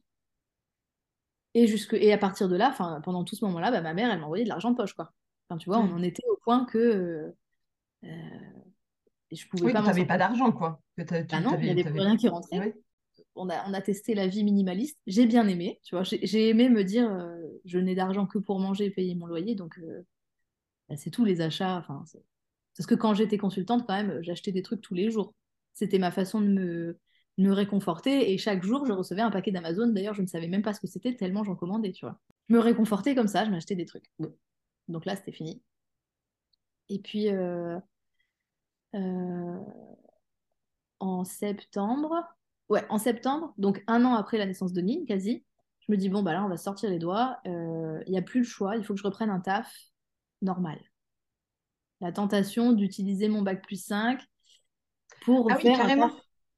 [1.53, 1.93] Et, jusque...
[1.93, 4.49] et à partir de là, pendant tout ce moment-là, bah, ma mère, elle m'envoyait de
[4.49, 4.93] l'argent de poche.
[4.93, 5.13] Quoi.
[5.53, 7.31] Enfin, tu vois, on en était au point que
[8.03, 8.07] euh,
[9.31, 9.81] je pouvais oui, pas.
[9.81, 10.81] Tu n'avais pas d'argent, quoi.
[10.97, 11.05] bah
[11.41, 12.75] non, il n'y avait plus rien qui rentrait.
[13.35, 14.97] On, a, on a testé la vie minimaliste.
[15.05, 15.79] J'ai bien aimé.
[15.83, 19.13] Tu vois, j'ai aimé me dire, euh, je n'ai d'argent que pour manger et payer
[19.13, 19.53] mon loyer.
[19.53, 20.01] Donc, euh,
[20.89, 21.77] bah, c'est tous les achats.
[21.77, 22.03] Enfin,
[22.75, 25.35] parce que quand j'étais consultante, quand même, j'achetais des trucs tous les jours.
[25.75, 26.99] C'était ma façon de me
[27.37, 28.31] me réconforter.
[28.31, 29.87] Et chaque jour, je recevais un paquet d'Amazon.
[29.87, 32.19] D'ailleurs, je ne savais même pas ce que c'était tellement j'en commandais, tu vois.
[32.49, 34.11] Je me réconfortais comme ça, je m'achetais des trucs.
[34.87, 35.61] Donc là, c'était fini.
[36.89, 37.79] Et puis, euh,
[38.95, 39.59] euh,
[40.99, 42.23] en septembre,
[42.69, 45.45] ouais, en septembre, donc un an après la naissance de Nine, quasi,
[45.79, 47.39] je me dis, bon, bah là, on va sortir les doigts.
[47.47, 49.73] Euh, il n'y a plus le choix, il faut que je reprenne un taf
[50.41, 50.79] normal.
[52.01, 54.21] La tentation d'utiliser mon bac plus 5
[55.21, 56.13] pour ah faire un taf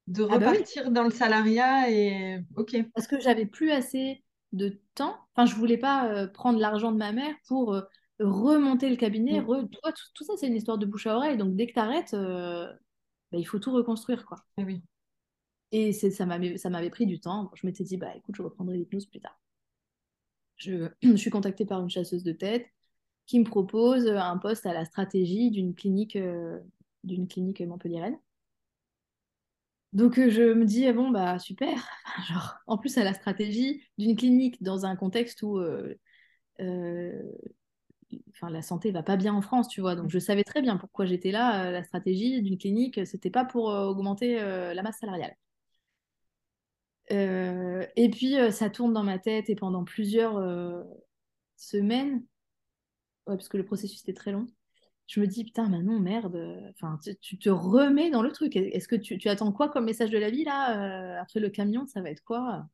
[0.06, 2.76] de ah bah repartir dans le salariat et ok.
[2.94, 5.16] Parce que j'avais plus assez de temps.
[5.34, 7.82] Enfin, je voulais pas euh, prendre l'argent de ma mère pour euh,
[8.20, 9.40] remonter le cabinet.
[9.40, 9.68] Mm.
[10.14, 11.36] tout, ça, c'est une histoire de bouche à oreille.
[11.36, 12.66] Donc, dès que tu arrêtes, euh,
[13.32, 14.24] bah, il faut tout reconstruire.
[14.26, 14.38] Quoi.
[14.58, 14.82] Et, eh oui.
[15.72, 17.50] et ça m'avait pris du temps.
[17.54, 19.38] Je m'étais dit, bah, écoute, je reprendrai l'hypnose plus tard.
[20.56, 22.66] Je, je, suis contactée par une chasseuse de tête
[23.26, 26.16] qui me propose un poste à la stratégie d'une clinique,
[27.02, 28.18] d'une clinique montpelliéraine.
[29.96, 31.88] Donc euh, je me dis, bon, bah super.
[32.28, 35.94] Genre, en plus, à la stratégie d'une clinique dans un contexte où euh,
[36.60, 37.22] euh,
[38.30, 39.96] enfin, la santé va pas bien en France, tu vois.
[39.96, 41.70] Donc je savais très bien pourquoi j'étais là.
[41.70, 45.36] La stratégie d'une clinique, c'était pas pour augmenter la masse salariale.
[47.10, 50.34] et puis, ça tourne dans ma tête et pendant plusieurs
[51.56, 52.24] semaines,
[53.26, 54.46] parce que le processus était très long,
[55.06, 56.36] je me dis, putain, Manon, merde,
[56.74, 58.56] enfin, tu, te remets dans le truc.
[58.56, 62.02] Est-ce que tu, attends quoi comme message de la vie, là Après le camion, ça
[62.02, 62.66] va être quoi?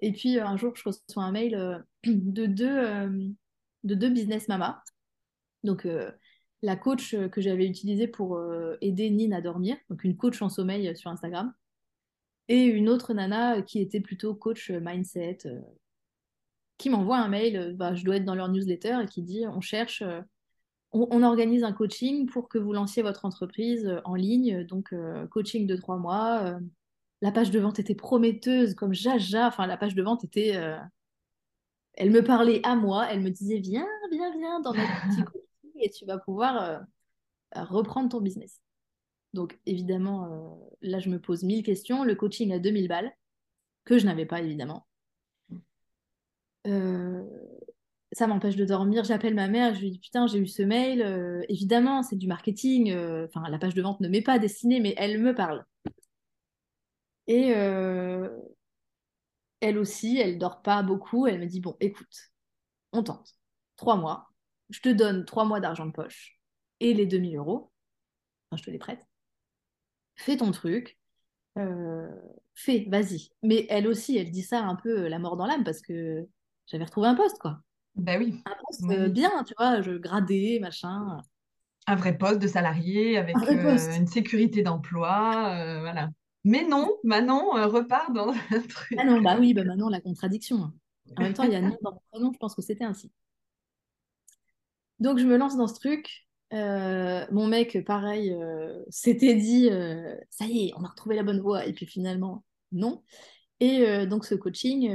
[0.00, 3.34] Et puis, un jour, je reçois un mail de deux,
[3.84, 4.82] de deux business mamas.
[5.64, 5.86] Donc,
[6.62, 8.40] la coach que j'avais utilisée pour
[8.80, 11.52] aider Nine à dormir, donc une coach en sommeil sur Instagram,
[12.48, 15.38] et une autre nana qui était plutôt coach mindset,
[16.78, 19.60] qui m'envoie un mail, bah, je dois être dans leur newsletter, et qui dit on
[19.60, 20.02] cherche,
[20.92, 24.94] on, organise un coaching pour que vous lanciez votre entreprise en ligne, donc
[25.30, 26.58] coaching de trois mois.
[27.22, 30.58] la page de vente était prometteuse, comme jaja, enfin la page de vente était...
[31.94, 35.80] elle me parlait à moi, elle me disait viens, viens, viens dans notre petit coaching
[35.80, 36.82] et tu vas pouvoir
[37.54, 38.60] reprendre ton business.
[39.32, 42.04] Donc évidemment, euh, là, je me pose mille questions.
[42.04, 43.12] Le coaching à 2000 balles,
[43.84, 44.86] que je n'avais pas évidemment.
[46.66, 47.22] Euh,
[48.12, 49.04] ça m'empêche de dormir.
[49.04, 51.02] J'appelle ma mère, je lui dis putain, j'ai eu ce mail.
[51.02, 52.92] Euh, évidemment, c'est du marketing.
[53.24, 55.64] Enfin, la page de vente ne m'est pas destinée, mais elle me parle.
[57.28, 57.54] Et
[59.60, 61.26] elle aussi, elle dort pas beaucoup.
[61.26, 62.32] Elle me dit bon, écoute,
[62.92, 63.34] on tente.
[63.76, 64.30] Trois mois.
[64.70, 66.40] Je te donne trois mois d'argent de poche
[66.80, 67.72] et les 2000 euros.
[68.50, 69.00] Enfin, je te les prête
[70.20, 70.98] fais ton truc,
[71.58, 72.08] euh,
[72.54, 73.30] fais, vas-y.
[73.42, 76.26] Mais elle aussi, elle dit ça un peu euh, la mort dans l'âme parce que
[76.66, 77.60] j'avais retrouvé un poste, quoi.
[77.96, 78.42] Ben oui.
[78.46, 81.18] Un poste euh, bien, tu vois, je gradais, machin.
[81.86, 86.10] Un vrai poste de salarié avec une sécurité d'emploi, voilà.
[86.44, 88.98] Mais non, Manon repart dans un truc.
[88.98, 90.72] Ah non, bah oui, bah Manon, la contradiction.
[91.16, 93.10] En même temps, il y a non dans mon prénom, je pense que c'était ainsi.
[94.98, 100.16] Donc je me lance dans ce truc, euh, mon mec, pareil, euh, s'était dit euh,
[100.30, 101.66] ça y est, on a retrouvé la bonne voie.
[101.66, 103.02] Et puis finalement, non.
[103.60, 104.90] Et donc ce coaching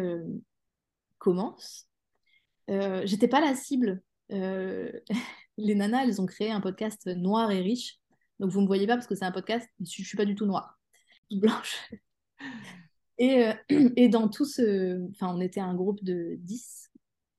[1.19, 1.87] commence.
[2.67, 4.01] J'étais pas la cible.
[4.29, 7.99] les nanas, elles ont créé un podcast noir et riche.
[8.39, 10.33] Donc vous me voyez pas parce que c'est un podcast, je, je suis pas du
[10.33, 10.79] tout noire,
[11.31, 11.91] blanche.
[13.17, 15.09] Et, et dans tout ce.
[15.11, 16.85] Enfin, on était un groupe de 10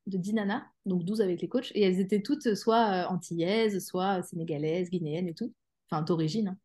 [0.06, 3.84] de 10 nanas, donc 12 avec les coachs, et elles étaient toutes soit euh, antillaises,
[3.84, 5.52] soit sénégalaises, guinéennes et tout,
[5.90, 6.48] enfin d'origine.
[6.48, 6.58] Hein.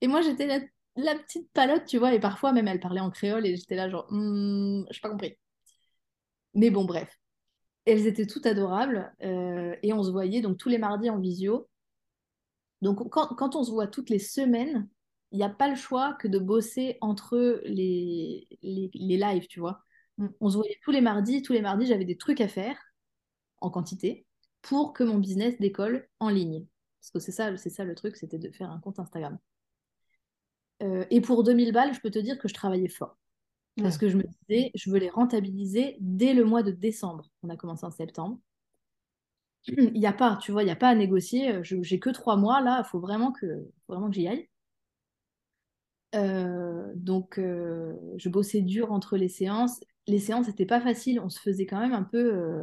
[0.00, 0.46] Et moi j'étais
[0.96, 3.88] la, petite palote, tu vois, et parfois même elles parlaient en créole et j'étais là
[3.88, 5.36] genre, je n'ai pas compris.
[6.54, 7.18] Mais bon, bref.
[7.86, 11.68] Elles étaient toutes adorables euh, et on se voyait donc tous les mardis en visio.
[12.80, 14.88] Donc quand, on se voit toutes les semaines,
[15.34, 19.58] il n'y a pas le choix que de bosser entre les, les, les lives, tu
[19.58, 19.84] vois.
[20.18, 20.28] Mm.
[20.38, 21.42] On se voyait tous les mardis.
[21.42, 22.78] Tous les mardis, j'avais des trucs à faire
[23.60, 24.26] en quantité
[24.62, 26.64] pour que mon business décolle en ligne.
[27.00, 29.36] Parce que c'est ça, c'est ça le truc, c'était de faire un compte Instagram.
[30.84, 33.18] Euh, et pour 2000 balles, je peux te dire que je travaillais fort.
[33.82, 37.28] Parce que je me disais, je veux les rentabiliser dès le mois de décembre.
[37.42, 38.38] On a commencé en septembre.
[39.66, 41.58] Il n'y a pas, tu vois, il n'y a pas à négocier.
[41.64, 44.48] J'ai que trois mois là, il faut vraiment que, vraiment que j'y aille.
[46.14, 51.18] Euh, donc, euh, je bossais dur entre les séances les séances n'étaient pas faciles.
[51.18, 52.62] On se faisait quand même un peu euh,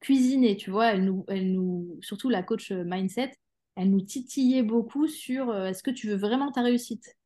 [0.00, 0.92] cuisiner, tu vois.
[0.92, 3.32] Elle nous, elle nous, surtout la coach mindset,
[3.76, 7.16] elle nous titillait beaucoup sur est-ce que tu veux vraiment ta réussite?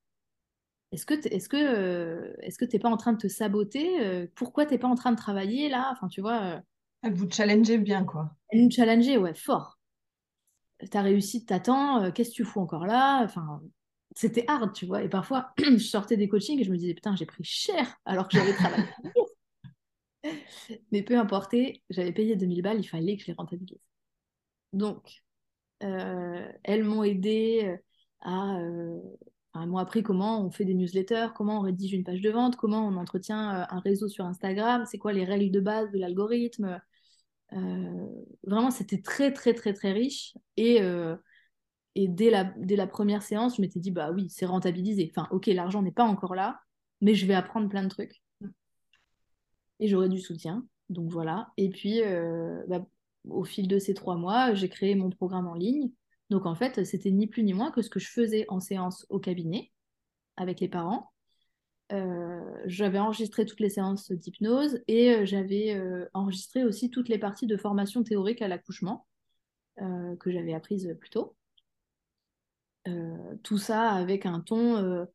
[0.92, 4.28] Est-ce que est-ce que est-ce que t'es pas en train de te saboter?
[4.34, 5.88] Pourquoi t'es pas en train de travailler là?
[5.92, 6.60] Enfin, tu vois.
[7.02, 8.36] elle vous challengeait bien, quoi.
[8.50, 9.78] Elle nous challengeait, ouais, fort.
[10.90, 12.12] Ta réussite t'attend.
[12.12, 13.22] Qu'est-ce que tu fous encore là?
[13.24, 13.62] Enfin,
[14.14, 15.02] c'était hard, tu vois.
[15.02, 18.28] Et parfois, je sortais des coachings et je me disais, putain, j'ai pris cher alors
[18.28, 18.84] que j'avais travaillé.
[20.92, 21.54] Mais peu importe,
[21.88, 23.78] j'avais payé 2000 balles, il fallait que je les rentabilise.
[24.72, 25.22] Donc,
[25.82, 27.76] euh, elles m'ont aidé euh,
[28.20, 28.60] à.
[28.60, 29.00] Euh,
[29.54, 32.56] elles m'ont appris comment on fait des newsletters, comment on rédige une page de vente,
[32.56, 36.80] comment on entretient un réseau sur Instagram, c'est quoi les règles de base de l'algorithme.
[38.44, 40.34] vraiment, c'était très, très, très, très riche.
[40.56, 40.80] Et,
[41.94, 45.10] et dès, la, dès la première séance, je m'étais dit, bah oui, c'est rentabilisé.
[45.14, 46.60] Enfin, ok, l'argent n'est pas encore là,
[47.00, 48.22] mais je vais apprendre plein de trucs
[49.80, 50.66] et j'aurai du soutien.
[50.88, 51.48] Donc voilà.
[51.56, 52.86] Et puis, euh, bah,
[53.28, 55.90] au fil de ces trois mois, j'ai créé mon programme en ligne.
[56.28, 59.04] Donc en fait, c'était ni plus ni moins que ce que je faisais en séance
[59.08, 59.72] au cabinet
[60.36, 61.10] avec les parents.
[61.92, 65.76] Euh, j'avais enregistré toutes les séances d'hypnose et euh, j'avais
[66.14, 69.06] enregistré aussi toutes les parties de formation théorique à l'accouchement
[70.18, 71.34] que j'avais apprises plus tôt.
[73.42, 75.06] Tout ça avec un ton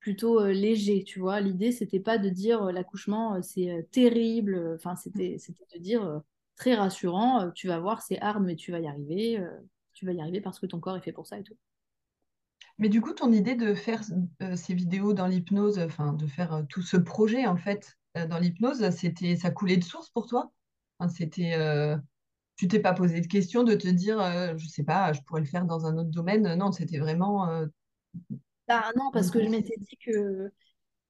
[0.00, 1.40] plutôt euh, léger, tu vois.
[1.40, 4.74] L'idée, c'était pas de dire euh, l'accouchement, euh, c'est terrible.
[4.76, 5.36] Enfin, c'était
[5.74, 6.22] de dire
[6.56, 9.44] très rassurant, tu vas voir, c'est hard, mais tu vas y arriver.
[9.94, 11.56] tu vas y arriver parce que ton corps est fait pour ça et tout.
[12.78, 14.02] Mais du coup, ton idée de faire
[14.42, 18.26] euh, ces vidéos dans l'hypnose, enfin de faire euh, tout ce projet en fait euh,
[18.26, 20.52] dans l'hypnose, c'était ça coulait de source pour toi?
[20.98, 21.96] Enfin, c'était euh,
[22.56, 25.40] tu t'es pas posé de question de te dire euh, je sais pas, je pourrais
[25.42, 26.54] le faire dans un autre domaine?
[26.56, 27.66] Non, c'était vraiment euh,
[28.68, 30.50] Ah non, parce que je m'étais dit que,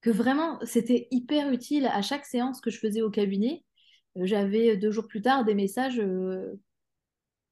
[0.02, 3.64] que vraiment, c'était hyper utile à chaque séance que je faisais au cabinet.
[4.18, 6.60] Euh, J'avais deux jours plus tard des messages euh,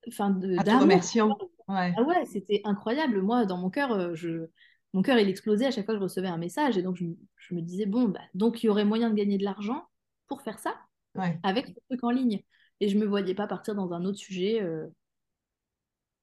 [0.09, 1.11] enfin, de- d'amour.
[1.19, 1.37] remerciant.
[1.69, 3.23] Ouais, Ah ouais, c'était incroyable.
[3.23, 4.49] Moi, dans mon cœur, euh, je...
[4.95, 6.79] mon cœur, il explosait à chaque fois que je recevais un message.
[6.79, 9.17] Et donc, je, me je me disais, bon, bah, donc il y aurait moyen de
[9.17, 9.87] gagner de l'argent
[10.29, 10.77] pour faire ça
[11.15, 12.43] ouais, avec ce truc en ligne.
[12.81, 14.63] Et je me voyais pas partir dans un autre sujet.
[14.63, 14.87] euh,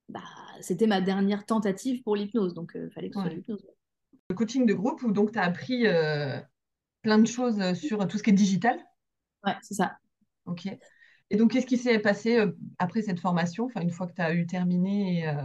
[0.08, 0.20] bah,
[0.60, 2.54] c'était ma dernière tentative pour l'hypnose.
[2.54, 3.66] Donc, il fallait que ce soit l'hypnose.
[4.28, 6.38] Le coaching de groupe où donc tu as appris euh,
[7.02, 8.78] plein de choses euh, sur tout ce qui est digital?
[9.44, 9.96] Ouais, c'est ça.
[10.46, 10.66] Ok.
[11.30, 14.22] Et donc, qu'est-ce qui s'est passé euh, après cette formation, enfin une fois que tu
[14.22, 15.42] as eu terminé et, euh,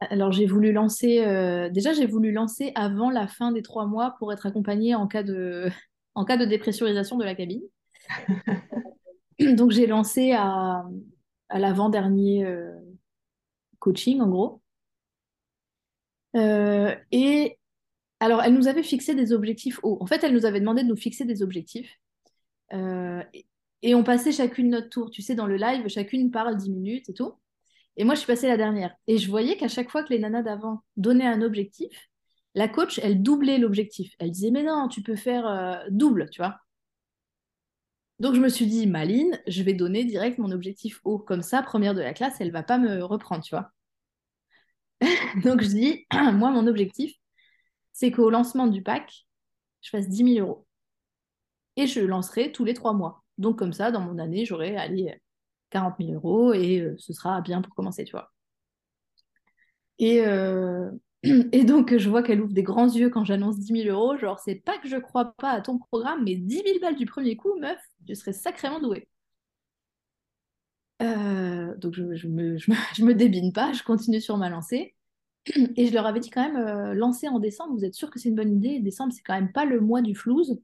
[0.00, 4.16] Alors, j'ai voulu lancer, euh, déjà, j'ai voulu lancer avant la fin des trois mois
[4.18, 5.70] pour être accompagnée en cas de,
[6.14, 7.62] en cas de dépressurisation de la cabine.
[9.56, 10.84] Donc, j'ai lancé à,
[11.50, 12.72] l'avant-dernier euh,
[13.78, 14.62] coaching, en gros.
[16.36, 17.58] Euh, et
[18.20, 19.98] alors, elle nous avait fixé des objectifs hauts.
[20.00, 21.98] En fait, elle nous avait demandé de nous fixer des objectifs.
[22.72, 23.22] Euh,
[23.82, 25.10] et, on passait chacune notre tour.
[25.10, 27.34] Tu sais, dans le live, chacune parle 10 minutes et tout.
[27.96, 28.94] Et moi, je suis passée la dernière.
[29.06, 32.08] Et je voyais qu'à chaque fois que les nanas d'avant donnaient un objectif,
[32.54, 34.14] la coach, elle doublait l'objectif.
[34.18, 36.58] Elle disait, mais non, tu peux faire double, tu vois.
[38.22, 41.18] Donc, je me suis dit, Maline, je vais donner direct mon objectif haut.
[41.18, 43.72] Comme ça, première de la classe, elle va pas me reprendre, tu vois.
[45.42, 47.16] Donc, je dis, moi, mon objectif,
[47.92, 49.26] c'est qu'au lancement du pack,
[49.80, 50.64] je fasse 10 000 euros.
[51.74, 53.24] Et je lancerai tous les trois mois.
[53.38, 55.20] Donc, comme ça, dans mon année, j'aurai, allez,
[55.70, 58.30] 40 000 euros et euh, ce sera bien pour commencer, tu vois.
[59.98, 63.88] Et, euh, et donc, je vois qu'elle ouvre des grands yeux quand j'annonce 10 000
[63.90, 64.16] euros.
[64.16, 67.06] Genre, c'est pas que je crois pas à ton programme, mais 10 000 balles du
[67.06, 69.08] premier coup, meuf, tu serais sacrément douée.
[71.02, 74.48] Euh, donc, je, je me, je, me, je me débine pas, je continue sur ma
[74.50, 74.94] lancée.
[75.76, 78.18] Et je leur avais dit quand même, euh, lancer en décembre, vous êtes sûr que
[78.20, 78.80] c'est une bonne idée?
[78.80, 80.60] Décembre, c'est quand même pas le mois du flouze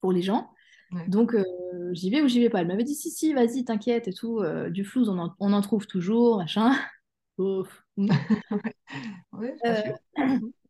[0.00, 0.50] pour les gens.
[0.92, 1.08] ouais.
[1.08, 1.44] Donc, euh,
[1.92, 2.60] j'y vais ou j'y vais pas?
[2.62, 4.40] Elle m'avait dit, si, si, vas-y, t'inquiète et tout.
[4.40, 6.72] euh, du flouze, on en, on en trouve toujours, machin.
[7.38, 7.84] Ouf.
[9.64, 9.82] Euh,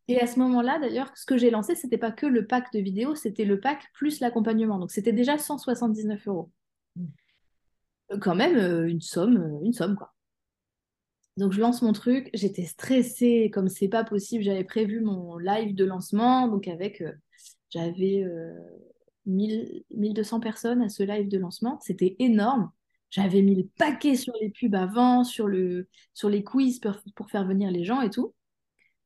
[0.07, 2.79] et à ce moment-là, d'ailleurs, ce que j'ai lancé, c'était pas que le pack de
[2.79, 4.79] vidéos, c'était le pack plus l'accompagnement.
[4.79, 6.51] Donc, c'était déjà 179 euros.
[6.99, 10.15] Euh, Quand même, euh, une somme, une somme, quoi.
[11.37, 12.29] Donc, je lance mon truc.
[12.35, 14.45] J'étais stressée, comme c'est pas possible.
[14.45, 17.03] J'avais prévu mon live de lancement, donc avec,
[17.71, 18.53] j'avais euh,
[19.27, 21.79] 1000 1200 personnes à ce live de lancement.
[21.81, 22.71] C'était énorme.
[23.11, 26.81] J'avais mis le paquet sur les pubs avant, sur, le, sur les quiz
[27.15, 28.35] pour, faire venir les gens et tout.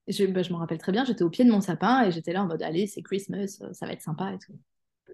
[0.08, 2.42] Je, bah, me rappelle très bien, j'étais au pied de mon sapin et j'étais là
[2.42, 4.52] en mode allez, c'est Christmas, euh, ça va être sympa et tout.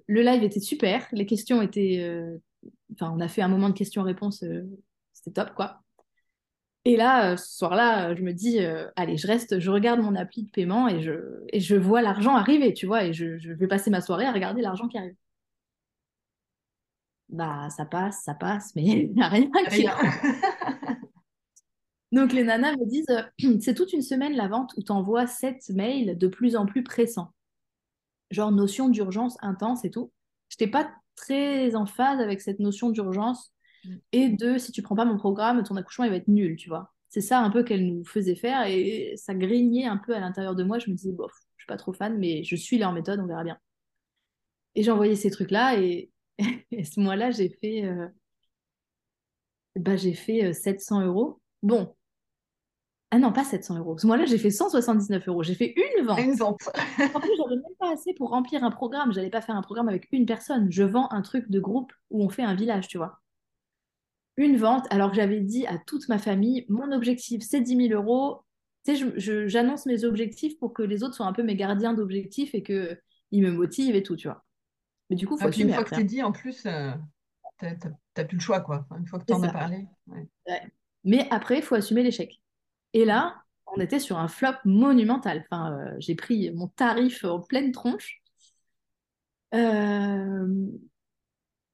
[0.09, 1.99] Le live était super, les questions étaient.
[2.01, 2.39] euh,
[2.93, 4.65] Enfin, on a fait un moment de questions-réponses, euh,
[5.15, 5.81] c'était top quoi.
[6.85, 8.59] Et là, ce soir-là, je me dis,
[8.97, 11.13] allez, je reste, je regarde mon appli de paiement et je,
[11.53, 14.33] et je vois l'argent arriver, tu vois, et je, je vais passer ma soirée à
[14.33, 15.15] regarder l'argent qui arrive.
[17.31, 19.97] Bah, ça passe, ça passe, mais il n'y a rien qui Rien.
[22.13, 25.27] Donc les nanas me disent, euh, c'est toute une semaine la vente où tu envoies
[25.27, 27.33] 7 mails de plus en plus pressants.
[28.31, 30.13] Genre notion d'urgence intense et tout.
[30.49, 33.53] Je n'étais pas très en phase avec cette notion d'urgence
[33.85, 33.97] Mm.
[34.13, 36.69] et de si tu prends pas mon programme, ton accouchement il va être nul, tu
[36.69, 36.93] vois.
[37.09, 40.55] C'est ça un peu qu'elle nous faisait faire et ça grignait un peu à l'intérieur
[40.55, 40.79] de moi.
[40.79, 43.27] Je me disais, bof, je suis pas trop fan, mais je suis leur méthode, on
[43.27, 43.59] verra bien.
[44.77, 46.11] Et envoyé ces trucs-là et,
[46.71, 48.09] et ce mois-là, j'ai fait, euh,
[49.77, 51.41] bah, j'ai fait euh, 700 euros.
[51.63, 51.95] Bon,
[53.13, 53.99] ah non, pas 700 euros.
[53.99, 55.43] Ce mois-là, j'ai fait 179 euros.
[55.43, 56.21] J'ai fait une vente.
[56.21, 56.61] Une vente.
[57.15, 59.13] En plus, j'avais même pas assez pour remplir un programme.
[59.13, 60.71] J'allais pas faire un programme avec une personne.
[60.71, 63.21] Je vends un truc de groupe où on fait un village, tu vois.
[64.37, 68.01] Une vente, alors que j'avais dit à toute ma famille, mon objectif, c'est 10 000
[68.01, 68.43] euros.
[68.87, 72.55] Tu sais, j'annonce mes objectifs pour que les autres soient un peu mes gardiens d'objectifs
[72.55, 74.45] et qu'ils me motivent et tout, tu vois.
[75.11, 76.05] Mais du coup, faut puis une fois que c'est hein.
[76.05, 76.93] dit, en plus, euh,
[77.59, 78.87] t'as, t'as- t'as plus le choix, quoi.
[78.99, 79.87] Une fois que C'est t'en as parlé.
[80.07, 80.29] ouais.
[80.49, 80.63] Ouais.
[81.05, 82.41] Mais après, il faut assumer l'échec.
[82.93, 83.43] Et là,
[83.77, 85.45] on était sur un flop monumental.
[85.51, 88.21] Enfin, euh, j'ai pris mon tarif en pleine tronche.
[89.55, 90.47] Euh,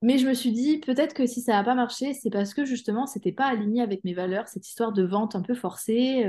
[0.02, 2.64] Mais je me suis dit, peut-être que si ça n'a pas marché, c'est parce que
[2.64, 6.24] justement, c'était pas aligné avec mes valeurs, cette histoire de vente un peu forcée.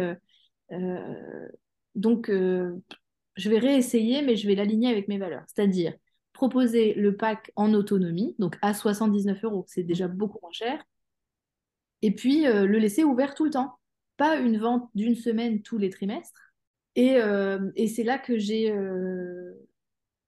[0.71, 1.47] euh,
[1.95, 5.43] donc, je vais réessayer, mais je vais l'aligner avec mes valeurs.
[5.47, 5.93] C'est-à-dire
[6.37, 10.83] proposer le pack en autonomie, donc à 79 euros, c'est déjà beaucoup moins cher,
[12.01, 13.79] et puis euh, le laisser ouvert tout le temps.
[14.17, 16.53] Pas une vente d'une semaine tous les trimestres,
[16.95, 17.17] Et,
[17.75, 18.73] et c'est là que j'ai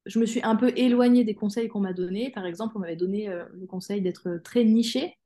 [0.05, 2.31] je me suis un peu éloignée des conseils qu'on m'a donnés.
[2.31, 5.17] Par exemple, on m'avait donné le conseil d'être très niché,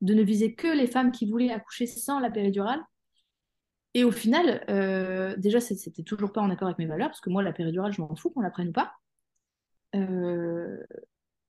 [0.00, 2.80] de ne viser que les femmes qui voulaient accoucher sans la péridurale.
[3.94, 7.30] Et au final, euh, déjà, c'était toujours pas en accord avec mes valeurs, parce que
[7.30, 8.92] moi, la péridurale, je m'en fous qu'on la prenne ou pas.
[9.94, 10.82] Euh,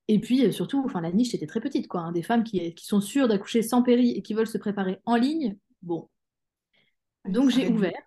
[0.08, 2.00] et puis, surtout, enfin, la niche était très petite, quoi.
[2.00, 2.12] Hein.
[2.12, 5.16] des femmes qui, qui sont sûres d'accoucher sans péri et qui veulent se préparer en
[5.16, 6.08] ligne, bon.
[7.26, 8.02] Donc, j'ai ouvert.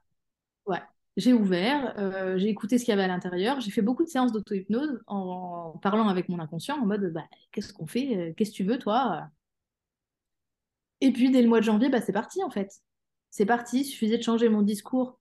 [0.65, 0.81] Ouais,
[1.17, 4.09] j'ai ouvert, euh, j'ai écouté ce qu'il y avait à l'intérieur, j'ai fait beaucoup de
[4.09, 8.55] séances d'auto-hypnose en, parlant avec mon inconscient, en mode, bah, qu'est-ce qu'on fait Qu'est-ce que
[8.55, 9.27] tu veux, toi?
[11.01, 12.81] Et puis, dès le mois de janvier, bah, c'est parti, en fait
[13.33, 15.19] c'est parti, il suffisait de changer mon discours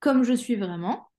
[0.00, 1.09] comme je suis vraiment.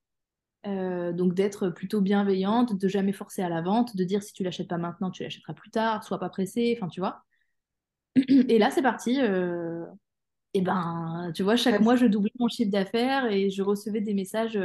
[0.67, 4.43] Euh, donc d'être plutôt bienveillante, de jamais forcer à la vente, de dire si tu
[4.43, 7.23] l'achètes pas maintenant, tu l'achèteras plus tard, sois pas pressé, enfin tu vois.
[8.15, 9.19] Et là c'est parti.
[9.21, 9.85] Euh,
[10.53, 14.13] et ben tu vois, chaque mois je doublais mon chiffre d'affaires et je recevais des
[14.13, 14.59] messages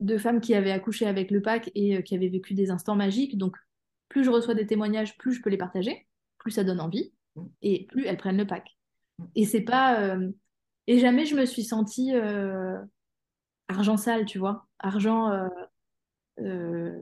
[0.00, 2.96] de femmes qui avaient accouché avec le pack et euh, qui avaient vécu des instants
[2.96, 3.38] magiques.
[3.38, 3.56] Donc
[4.10, 6.06] plus je reçois des témoignages, plus je peux les partager,
[6.38, 7.12] plus ça donne envie
[7.62, 8.76] et plus elles prennent le pack.
[9.36, 10.18] Et c'est pas
[10.86, 12.78] et jamais je me suis sentie euh,
[13.68, 14.66] argent sale, tu vois.
[14.78, 15.30] Argent.
[15.30, 15.48] Euh,
[16.40, 16.98] euh,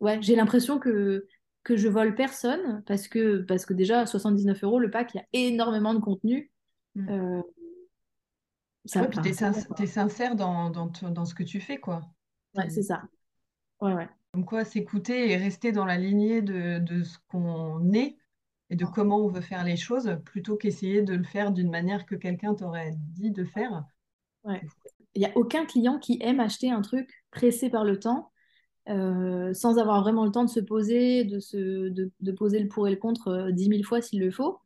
[0.00, 1.26] ouais, j'ai l'impression que,
[1.62, 5.18] que je vole personne parce que, parce que déjà, à 79 euros le pack, il
[5.18, 6.50] y a énormément de contenu.
[6.94, 7.40] Mm.
[8.86, 9.28] ça ouais, puis tu
[9.82, 12.02] es, sincère dans, dans, dans, ce que tu fais, quoi.
[12.54, 13.02] Ouais, c'est ça.
[13.80, 14.08] Ouais, ouais.
[14.32, 18.16] Comme quoi, s'écouter et rester dans la lignée de, de ce qu'on est
[18.70, 22.06] et de comment on veut faire les choses plutôt qu'essayer de le faire d'une manière
[22.06, 23.84] que quelqu'un t'aurait dit de faire.
[24.44, 24.60] Ouais.
[25.16, 28.30] Il n'y a aucun client qui aime acheter un truc pressé par le temps,
[28.88, 32.86] euh, sans avoir vraiment le temps de se poser, de, se, de, poser le pour
[32.86, 34.60] et le contre euh, dix mille fois s'il le faut.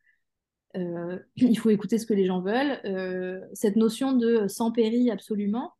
[0.76, 2.80] Euh, il faut écouter ce que les gens veulent.
[3.54, 5.72] cette notion de sans péri, absolument,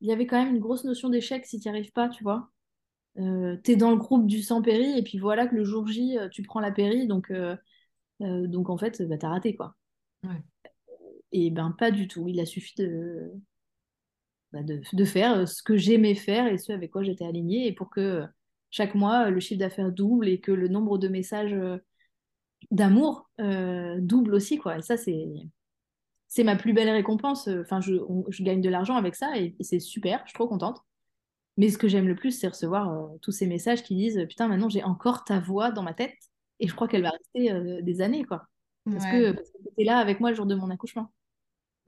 [0.00, 2.22] il y avait quand même une grosse notion d'échec si tu n'y arrives pas, tu
[2.22, 2.50] vois.
[3.16, 6.16] tu es dans le groupe du sans péri et puis voilà que le jour J,
[6.30, 7.32] tu prends la péri, donc
[8.22, 9.76] euh, donc en fait, bah, t'as raté quoi.
[11.32, 12.26] Et ben pas du tout.
[12.28, 13.32] Il a suffi de,
[14.52, 17.66] bah, de, faire euh, ce que j'aimais faire et ce avec quoi j'étais alignée.
[17.66, 18.26] Et pour que euh,
[18.70, 21.56] chaque mois, le chiffre d'affaires double et que le nombre de messages
[22.70, 24.58] d'amour double aussi.
[24.58, 24.78] Quoi.
[24.78, 25.26] Et ça, c'est,
[26.26, 27.48] c'est ma plus belle récompense.
[27.48, 27.94] Enfin, je,
[28.28, 30.20] je gagne de l'argent avec ça et, c'est super.
[30.24, 30.80] Je suis trop contente.
[31.56, 34.68] Mais ce que j'aime le plus, c'est recevoir tous ces messages qui disent Putain, maintenant
[34.68, 36.14] j'ai encore ta voix dans ma tête.
[36.60, 38.46] Et je crois qu'elle va rester euh, des années, quoi.
[38.84, 41.12] Parce que, tu es là avec moi le jour de mon accouchement.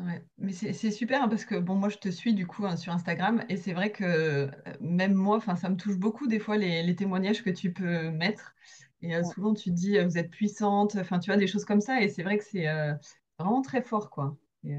[0.01, 2.77] Ouais, mais c'est super hein, parce que bon, moi je te suis du coup hein,
[2.77, 4.49] sur Instagram et c'est vrai que euh,
[4.81, 8.55] même moi, enfin ça me touche beaucoup des fois les, témoignages que tu peux mettre
[9.03, 11.83] et euh, souvent tu te dis vous êtes puissante, enfin tu vois des choses comme
[11.83, 12.67] ça et c'est vrai que c'est
[13.39, 14.37] vraiment très fort quoi.
[14.65, 14.77] Et,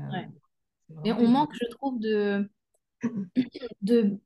[1.03, 2.49] et on manque, je trouve, de,
[3.81, 4.17] de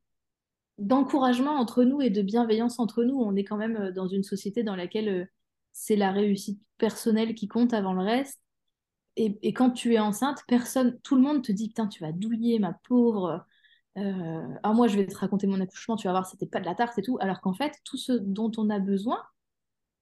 [0.78, 3.18] d'encouragement entre nous et de bienveillance entre nous.
[3.18, 5.30] On est quand même dans une société dans laquelle
[5.72, 8.40] c'est la réussite personnelle qui compte avant le reste.
[9.16, 12.58] Et, quand tu es enceinte, personne, tout le monde te dit putain, tu vas douiller,
[12.58, 13.46] ma pauvre.
[13.96, 16.66] Euh, ah, moi, je vais te raconter mon accouchement, tu vas voir, c'était pas de
[16.66, 17.16] la tarte et tout.
[17.20, 19.22] Alors qu'en fait, tout ce dont on a besoin,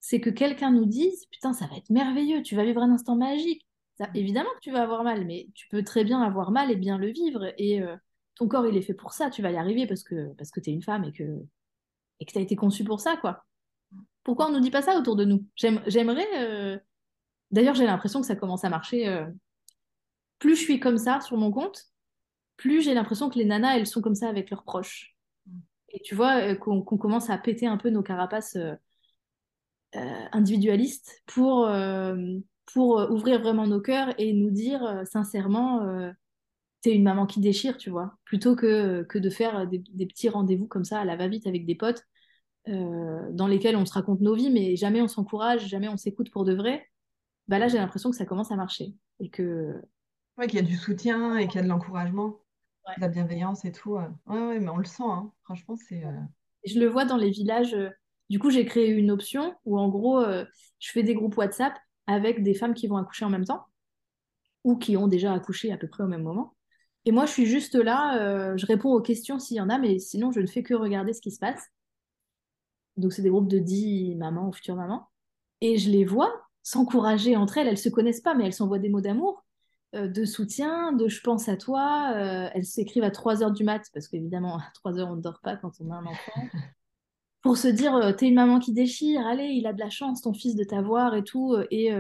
[0.01, 3.17] c'est que quelqu'un nous dise putain, ça va être merveilleux, tu vas vivre un instant
[3.17, 3.67] magique.
[4.15, 6.99] Évidemment que tu vas avoir mal, mais tu peux très bien avoir mal et bien
[6.99, 7.53] le vivre.
[7.59, 7.97] Et euh,
[8.35, 10.61] ton corps, il est fait pour ça, tu vas y arriver parce que, parce que
[10.61, 11.25] tu es une femme et que
[12.21, 13.45] et que tu as été conçue pour ça, quoi.
[14.25, 15.45] Pourquoi on nous dit pas ça autour de nous?
[15.57, 16.27] J'aimerais.
[16.39, 16.79] Euh,
[17.55, 19.09] d'ailleurs, j'ai l'impression que ça commence à marcher.
[19.09, 19.27] Euh,
[20.39, 21.85] plus je suis comme ça sur mon compte,
[22.57, 25.17] plus j'ai l'impression que les nanas, elles sont comme ça avec leurs proches.
[25.89, 28.59] Et tu vois, euh, qu'on commence à péter un peu nos carapaces
[30.33, 31.71] individualistes pour,
[32.77, 36.13] ouvrir vraiment nos cœurs et nous dire sincèrement
[36.85, 40.85] t'es une maman qui déchire, tu vois, plutôt que, de faire des, petits rendez-vous comme
[40.85, 42.05] ça à la va-vite avec des potes
[42.69, 46.31] euh, dans lesquels on se raconte nos vies, mais jamais on s'encourage, jamais on s'écoute
[46.31, 46.87] pour de vrai,
[47.49, 48.95] bah là j'ai l'impression que ça commence à marcher.
[49.21, 49.81] Et que...
[50.37, 52.41] Ouais, qu'il y a du soutien et qu'il y a de l'encouragement,
[52.97, 53.93] de la bienveillance et tout.
[53.93, 55.33] Ouais, ouais, mais on le sent, hein.
[55.45, 56.05] franchement, c'est.
[56.05, 56.21] Euh,
[56.65, 57.75] je le vois dans les villages.
[57.75, 57.91] Euh,
[58.31, 61.75] du coup, j'ai créé une option où en gros, je fais des groupes WhatsApp
[62.07, 63.67] avec des femmes qui vont accoucher en même temps
[64.65, 66.57] ou qui ont déjà accouché à peu près au même moment.
[67.05, 69.99] Et moi, je suis juste là, je réponds aux questions s'il y en a, mais
[69.99, 71.69] sinon, je ne fais que regarder ce qui se passe.
[72.97, 75.11] Donc, c'est des groupes de 10 mamans ou futures mamans.
[75.61, 77.69] Et je les vois s'encourager entre elles.
[77.69, 79.45] Elles se connaissent pas, mais elles s'envoient des mots d'amour,
[79.95, 82.13] euh, de soutien, de je pense à toi.
[82.17, 85.23] Euh, elles s'écrivent à 3 heures du mat, parce qu'évidemment, à 3 heures, on ne
[85.23, 86.33] dort pas quand on a un enfant.
[87.43, 90.23] Pour se dire, euh, t'es une maman qui déchire, allez, il a de la chance,
[90.23, 91.55] ton fils, de t'avoir et tout.
[91.71, 91.91] et,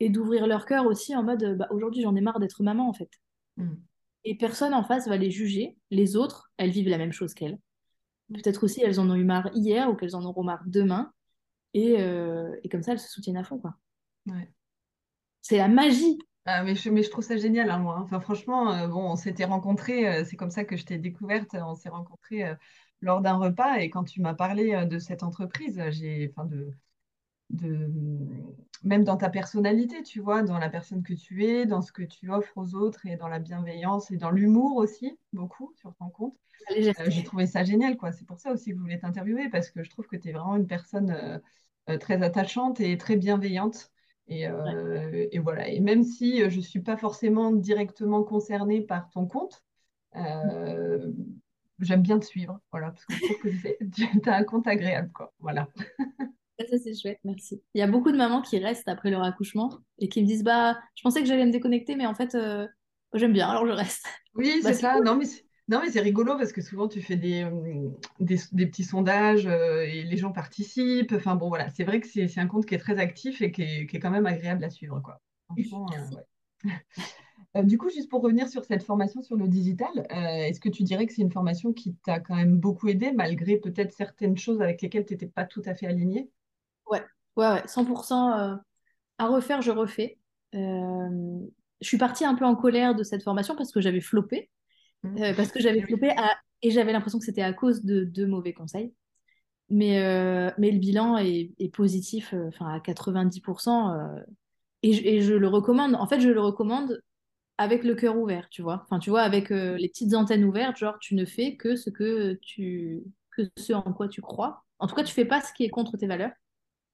[0.00, 2.94] et d'ouvrir leur cœur aussi en mode, bah, aujourd'hui, j'en ai marre d'être maman, en
[2.94, 3.10] fait.
[3.56, 3.74] Mm.
[4.24, 5.76] et personne en face va les juger.
[5.90, 7.58] Les autres, elles vivent la même chose qu'elles.
[8.32, 11.12] Peut-être aussi elles en ont eu marre hier ou qu'elles en auront marre demain.
[11.74, 13.74] Et, euh, et comme ça, elles se soutiennent à fond, quoi.
[14.26, 14.50] Ouais.
[15.42, 16.18] C'est la magie.
[16.46, 18.00] Ah, mais, je, mais je trouve ça génial, hein, moi.
[18.00, 21.54] Enfin, franchement, euh, bon, on s'était rencontrés, euh, c'est comme ça que je t'ai découverte.
[21.54, 22.44] On s'est rencontrés
[23.00, 26.72] lors d'un repas et quand tu m'as parlé de cette entreprise, j'ai, enfin, de,
[27.50, 27.90] de,
[28.82, 32.02] même dans ta personnalité, tu vois, dans la personne que tu es, dans ce que
[32.02, 36.10] tu offres aux autres et dans la bienveillance et dans l'humour aussi, beaucoup sur ton
[36.10, 36.36] compte.
[36.70, 38.12] Euh, j'ai trouvé ça génial, quoi.
[38.12, 40.32] C'est pour ça aussi que je voulais t'interviewer, parce que je trouve que tu es
[40.32, 41.38] vraiment une personne euh,
[42.00, 43.90] très attachante et très bienveillante.
[44.28, 44.54] Et, Ouais.
[44.54, 45.68] euh, et voilà.
[45.68, 49.62] Et même si euh, je ne suis pas forcément directement concernée par ton compte,
[50.16, 51.12] euh,
[51.80, 52.60] j'aime bien te suivre.
[52.72, 53.48] Voilà, parce que je trouve que
[54.22, 55.32] tu as un compte agréable, quoi.
[55.40, 55.68] Voilà.
[56.58, 57.62] Ça, c'est chouette, merci.
[57.74, 60.44] Il y a beaucoup de mamans qui restent après leur accouchement et qui me disent,
[60.44, 62.68] bah, je pensais que j'allais me déconnecter, mais en fait, euh,
[63.12, 64.06] j'aime bien, alors je reste.
[64.34, 64.96] Oui, Bah, c'est ça.
[64.96, 65.04] cool.
[65.04, 65.26] Non, mais
[65.68, 67.88] non, mais c'est rigolo parce que souvent tu fais des, euh,
[68.20, 71.14] des, des petits sondages euh, et les gens participent.
[71.16, 73.62] Enfin bon, voilà, c'est vrai que c'est un compte qui est très actif et qui
[73.62, 75.20] est, qui est quand même agréable à suivre, quoi.
[75.50, 75.62] Euh,
[76.16, 76.70] ouais.
[77.56, 80.68] Euh, du coup, juste pour revenir sur cette formation sur le digital, euh, est-ce que
[80.68, 84.36] tu dirais que c'est une formation qui t'a quand même beaucoup aidé malgré peut-être certaines
[84.36, 86.28] choses avec lesquelles tu n'étais pas tout à fait aligné?
[86.90, 87.00] Ouais,
[87.36, 88.56] ouais, ouais, 100% euh,
[89.18, 90.18] à refaire, je refais.
[90.52, 91.46] Je
[91.80, 94.63] suis partie un peu en colère de cette formation parce que j'avais floppé, Hmm.
[95.04, 95.82] Euh, parce que j'avais
[96.16, 98.94] à- et j'avais l'impression que c'était à cause de deux mauvais conseils.
[99.70, 104.20] Mais, euh, mais le bilan est, positif, euh, enfin à 90%, euh,
[104.82, 105.94] et, je, le recommande.
[105.94, 107.00] En fait, je le recommande
[107.58, 108.82] avec le cœur ouvert, tu vois.
[108.84, 112.38] Enfin, tu vois, avec les petites antennes ouvertes, genre tu ne fais que ce que
[112.42, 114.64] tu, que ce en quoi tu crois.
[114.78, 116.32] En tout cas, tu fais pas ce qui est contre tes valeurs.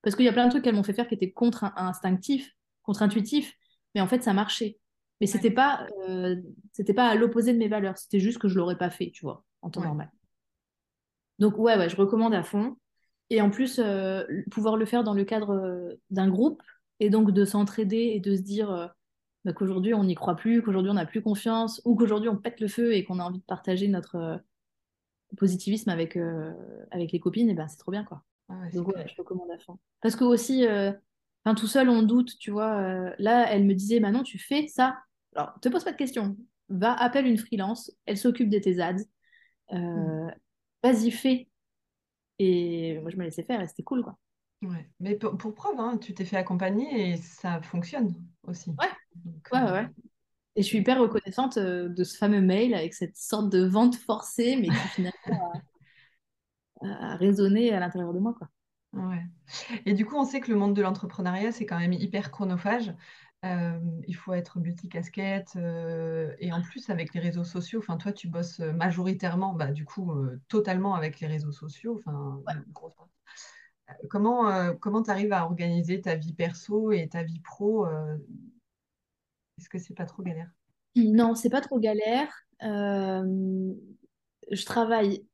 [0.03, 3.55] Parce qu'il y a plein de trucs qu'elles m'ont fait faire qui étaient contre-instinctifs, contre-intuitifs,
[3.95, 4.79] mais en fait, ça marchait.
[5.21, 6.37] Mais Ouais, c'était pas, euh,
[6.73, 9.25] c'était pas à l'opposé de mes valeurs, c'était juste que je l'aurais pas fait, tu
[9.25, 10.11] vois, en temps ouais, normal.
[11.39, 12.77] Donc ouais, ouais, je recommande à fond.
[13.29, 16.63] Et en plus, euh, pouvoir le faire dans le cadre euh, d'un groupe,
[17.01, 18.93] et donc de s'entraider et de se dire
[19.45, 22.61] bah, qu'aujourd'hui on n'y croit plus, qu'aujourd'hui on n'a plus confiance, ou qu'aujourd'hui on pète
[22.61, 24.41] le feu et qu'on a envie de partager notre
[25.37, 26.19] positivisme avec,
[26.91, 28.23] avec les copines, et ben c'est trop bien, quoi.
[28.49, 29.79] ouais, ouais, c'est Donc ouais, je recommande à fond.
[30.03, 30.67] Parce que aussi,
[31.45, 32.79] enfin, tout seul, on doute, tu vois.
[32.81, 34.99] euh, là, elle me disait, Manon, tu fais ça.
[35.35, 36.37] Alors, te pose pas de questions.
[36.69, 38.97] Va, appelle une freelance, elle s'occupe de tes ads.
[39.95, 40.11] Hmm.
[40.29, 40.31] Euh,
[40.83, 41.49] vas-y, fais.
[42.39, 44.19] Et moi, je me laissais faire et c'était cool, quoi.
[44.63, 44.91] Ouais.
[45.01, 48.15] Mais pour, pour preuve, hein, tu t'es fait accompagner et ça fonctionne
[48.47, 48.79] aussi.
[48.79, 49.73] Ouais, Donc, ouais, euh, ouais.
[49.73, 49.89] ouais.
[50.57, 53.97] Et je suis hyper reconnaissante euh, de ce fameux mail avec cette sorte de vente
[53.97, 55.53] forcée, mais qui finalement
[56.83, 58.49] a, a résonné à l'intérieur de moi, quoi.
[58.93, 59.23] ouais.
[59.87, 62.95] Et du coup, on sait que le monde de l'entrepreneuriat, c'est quand même hyper chronophage.
[63.43, 68.13] Euh, il faut être multicasquette euh, et en plus avec les réseaux sociaux, enfin toi
[68.13, 72.53] tu bosses majoritairement, bah, du coup euh, totalement avec les réseaux sociaux, enfin Ouais.
[72.55, 73.11] une grosse partie.
[74.11, 77.87] Comment comment tu arrives à organiser ta vie perso et ta vie pro
[79.59, 80.51] Est-ce que c'est pas trop galère?
[80.95, 82.29] Non, c'est pas trop galère.
[84.51, 85.27] Je travaille.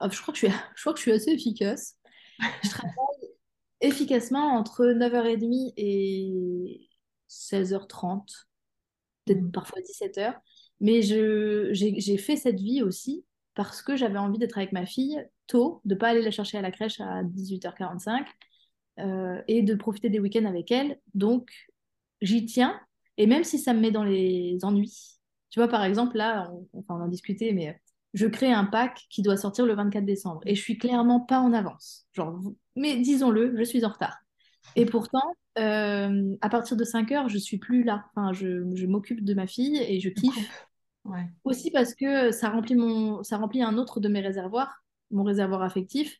[0.00, 1.96] oh, je crois que je suis, je crois que je suis assez efficace.
[2.62, 2.94] Je travaille
[3.80, 6.88] efficacement entre 9h30 et
[7.28, 8.48] 16h30,
[9.24, 9.52] peut-être Mhm.
[9.52, 10.40] parfois 17h.
[10.80, 15.80] Mais j'ai, fait cette vie aussi parce que j'avais envie d'être avec ma fille tôt,
[15.84, 18.26] de pas aller la chercher à la crèche à 18h45
[19.00, 20.98] euh, et de profiter des week-ends avec elle.
[21.14, 21.50] Donc,
[22.20, 22.80] j'y tiens.
[23.16, 25.18] Et même si ça me met dans les ennuis,
[25.50, 27.80] tu vois, par exemple, là, on, enfin, on en discutait, mais
[28.12, 31.40] je crée un pack qui doit sortir le 24 décembre et je suis clairement pas
[31.40, 32.06] en avance.
[32.12, 32.40] Genre,
[32.76, 34.23] mais disons-le, je suis en retard.
[34.76, 38.06] Et pourtant, euh, à partir de 5 heures, je suis plus là.
[38.10, 40.68] Enfin, je, je m'occupe de ma fille et je kiffe.
[41.04, 41.26] Ouais.
[41.44, 45.62] Aussi parce que ça remplit mon, ça remplit un autre de mes réservoirs, mon réservoir
[45.62, 46.18] affectif.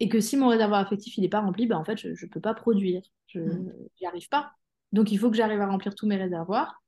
[0.00, 2.30] Et que si mon réservoir affectif il n'est pas rempli, bah en fait, je ne
[2.30, 3.02] peux pas produire.
[3.26, 4.52] Je n'y arrive pas.
[4.92, 6.82] Donc, il faut que j'arrive à remplir tous mes réservoirs.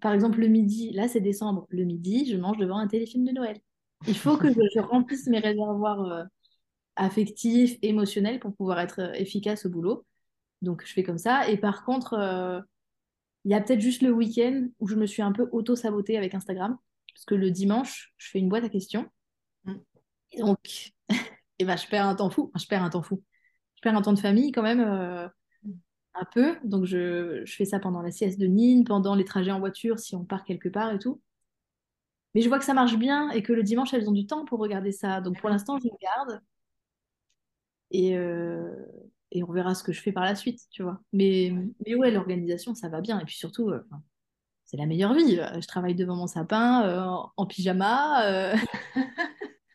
[0.00, 1.66] Par exemple, le midi, là, c'est décembre.
[1.68, 3.60] Le midi, je mange devant un téléfilm de Noël.
[4.06, 6.24] Il faut que je, je remplisse mes réservoirs euh,
[6.96, 10.04] affectifs, émotionnels pour pouvoir être euh, efficace au boulot.
[10.62, 11.48] Donc, je fais comme ça.
[11.48, 12.60] Et par contre, euh,
[13.44, 16.34] il y a peut-être juste le week-end où je me suis un peu auto-sabotée avec
[16.34, 16.76] Instagram.
[17.14, 19.08] Parce que le dimanche, je fais une boîte à questions.
[19.64, 19.74] Mm.
[20.32, 20.92] Et donc,
[21.58, 22.50] et ben, je perds un temps fou.
[22.54, 23.22] Enfin, je perds un temps fou.
[23.76, 25.26] Je perds un temps de famille quand même, euh,
[26.14, 26.56] un peu.
[26.64, 29.98] Donc, je, je fais ça pendant la sieste de Nîmes, pendant les trajets en voiture,
[29.98, 31.20] si on part quelque part et tout.
[32.34, 34.44] Mais je vois que ça marche bien et que le dimanche, elles ont du temps
[34.44, 35.20] pour regarder ça.
[35.20, 36.40] Donc, Eh pour l'instant, je le garde.
[37.90, 38.74] Et, euh,
[39.32, 41.00] et on verra ce que je fais par la suite, tu vois.
[41.12, 41.68] Mais, Ouais.
[41.86, 43.20] mais ouais, l'organisation, ça va bien.
[43.20, 43.84] Et puis surtout, euh,
[44.64, 45.36] c'est la meilleure vie.
[45.36, 48.54] Je travaille devant mon sapin, en pyjama.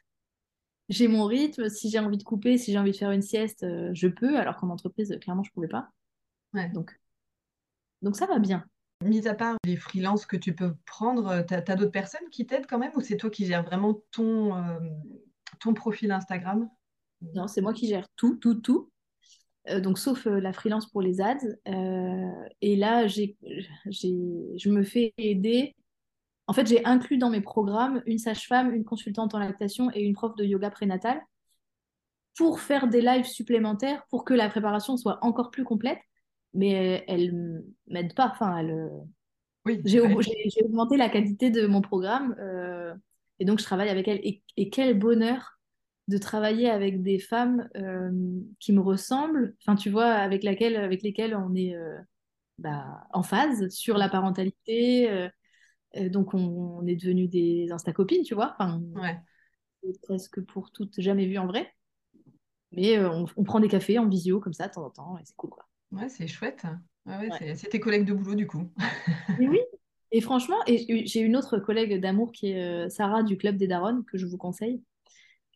[0.89, 1.69] j'ai mon rythme.
[1.69, 4.37] Si j'ai envie de couper, si j'ai envie de faire une sieste, je peux.
[4.37, 5.89] Alors qu'en entreprise, clairement, je ne pouvais pas.
[6.73, 6.97] Donc,
[8.01, 8.65] donc ça va bien.
[9.03, 12.65] Mis à part les freelances que tu peux prendre, tu as, d'autres personnes qui t'aident
[12.65, 14.53] quand même ou c'est toi qui gères vraiment ton,
[15.59, 16.69] ton profil Instagram?
[17.33, 18.89] Non, c'est moi qui gère tout, tout, tout.
[19.69, 21.37] Euh, donc sauf euh, la freelance pour les ads.
[21.67, 23.35] Euh, et là, j'ai,
[23.85, 25.75] je me fais aider.
[26.47, 30.13] En fait, j'ai inclus dans mes programmes une sage-femme, une consultante en lactation et une
[30.13, 31.19] prof de yoga prénatal
[32.37, 35.99] pour faire des lives supplémentaires pour que la préparation soit encore plus complète.
[36.53, 38.29] Mais elle ne m'aide pas.
[38.31, 38.89] Enfin, elle,
[39.65, 42.35] oui, j'ai, augmenté la qualité de mon programme
[43.39, 44.21] et donc je travaille avec elle.
[44.23, 45.54] et quel bonheur
[46.07, 48.11] de travailler avec des femmes euh,
[48.59, 51.97] qui me ressemblent, enfin tu vois, avec, laquelle, avec lesquelles on est euh,
[52.59, 55.09] bah, en phase sur la parentalité.
[55.09, 55.29] Euh,
[56.09, 58.55] donc on, est devenus des insta-copines, tu vois.
[58.59, 59.17] Enfin, ouais.
[60.03, 61.73] presque pour toutes jamais vues en vrai.
[62.71, 65.35] Mais on, prend des cafés en visio comme ça de temps en temps et c'est
[65.37, 65.65] cool quoi.
[65.91, 66.65] Ouais, c'est chouette.
[67.05, 68.69] Ouais, C'est tes collègues de boulot du coup.
[69.39, 69.61] oui,
[70.11, 74.03] et franchement, et j'ai une autre collègue d'amour qui est Sarah du Club des Daronnes
[74.03, 74.83] que je vous conseille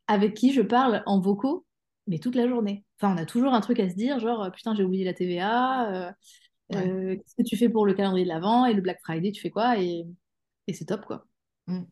[0.09, 1.65] avec qui je parle en vocaux,
[2.07, 2.83] mais toute la journée.
[2.97, 5.13] Enfin, on a toujours un truc à se dire, genre, euh, putain, j'ai oublié la
[5.13, 6.11] TVA, euh,
[6.73, 9.39] euh, qu'est-ce que tu fais pour le calendrier de l'Avent et le Black Friday, tu
[9.39, 10.07] fais quoi Et,
[10.65, 11.27] et c'est top, quoi.
[11.67, 11.83] Mm.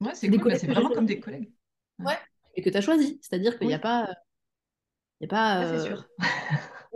[0.00, 1.52] Ouais, c'est cool, c'est vraiment comme des collègues.
[1.98, 2.16] Ouais,
[2.54, 3.18] et que tu as choisi.
[3.20, 4.08] C'est-à-dire qu'il n'y a pas.
[5.20, 5.78] Il y a pas.
[5.78, 6.08] c'est sûr.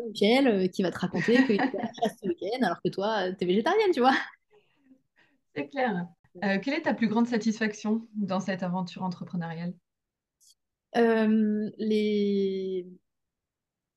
[0.08, 3.44] Michel qui va te raconter qu'il a la chasse ce week-end alors que toi, tu
[3.44, 4.16] es végétarienne, tu vois.
[5.54, 6.06] C'est clair.
[6.40, 9.74] quelle est ta plus grande satisfaction dans cette aventure entrepreneuriale?
[10.96, 12.86] Euh, les...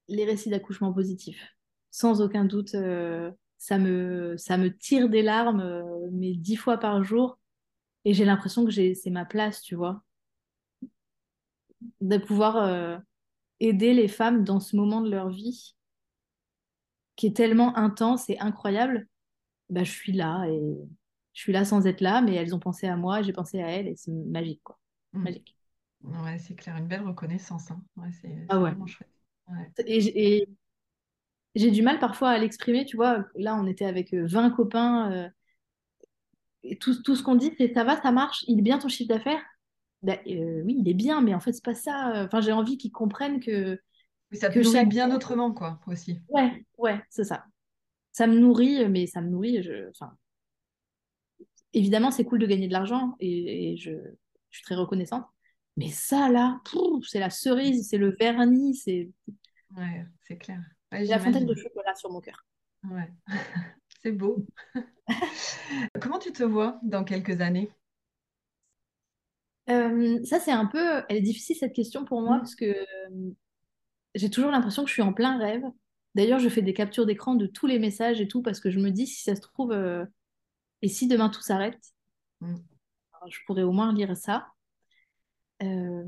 [0.07, 1.55] les récits d'accouchement positifs.
[1.91, 6.77] Sans aucun doute, euh, ça, me, ça me tire des larmes, euh, mais dix fois
[6.77, 7.39] par jour.
[8.05, 10.03] Et j'ai l'impression que c'est ma place, tu vois.
[11.99, 13.01] De pouvoir
[13.59, 15.75] aider les femmes dans ce moment de leur vie
[17.15, 19.07] qui est tellement intense et incroyable.
[19.69, 20.59] Bah, je suis là et
[21.33, 23.67] je suis là sans être là, mais elles ont pensé à moi, j'ai pensé à
[23.67, 24.79] elles et c'est magique, quoi.
[25.13, 25.23] Mmh.
[25.23, 25.55] Magique.
[26.03, 27.71] Ouais, c'est clair, une belle reconnaissance.
[27.71, 27.81] Hein.
[27.95, 28.71] Ouais, c'est ah ouais.
[28.71, 29.09] vraiment chouette.
[29.85, 30.47] Et,
[31.53, 33.25] j'ai du mal parfois à l'exprimer, tu vois.
[33.35, 35.11] Là, on était avec 20 euh, copains.
[35.11, 35.29] Euh,
[36.63, 38.87] et tout, tout ce qu'on dit, c'est ça va, ça marche, il est bien ton
[38.87, 39.41] chiffre d'affaires?
[40.01, 42.23] Ben, euh, Oui, il est bien, mais en fait, c'est pas ça.
[42.25, 43.79] Enfin, j'ai envie qu'ils comprennent que.
[44.31, 44.87] Oui, ça peut chaque...
[44.87, 46.19] bien autrement, quoi, aussi.
[46.29, 47.45] Ouais, ouais, c'est ça.
[48.13, 49.61] Ça me nourrit, mais ça me nourrit.
[49.61, 49.89] Je...
[49.89, 50.15] Enfin...
[51.73, 53.91] Évidemment, c'est cool de gagner de l'argent et, et je...
[54.49, 55.25] je suis très reconnaissante.
[55.77, 56.61] Mais ça, là,
[57.07, 59.09] c'est la cerise, c'est le vernis, c'est.
[59.75, 60.59] Ouais, c'est clair.
[60.91, 62.45] la fontaine de chocolat sur mon cœur.
[62.83, 63.11] Ouais,
[64.01, 64.45] c'est beau.
[66.01, 67.71] Comment tu te vois dans quelques années?
[69.69, 71.03] Euh, Ça, c'est un peu.
[71.07, 72.39] Elle est difficile cette question pour moi mm.
[72.39, 73.31] parce que euh,
[74.15, 75.63] j'ai toujours l'impression que je suis en plein rêve.
[76.15, 78.79] D'ailleurs, je fais des captures d'écran de tous les messages et tout parce que je
[78.79, 79.71] me dis si ça se trouve.
[79.71, 80.05] Euh,
[80.81, 81.79] et si demain tout s'arrête,
[82.41, 82.55] mm.
[83.29, 84.47] je pourrais au moins lire ça.
[85.61, 86.03] Euh,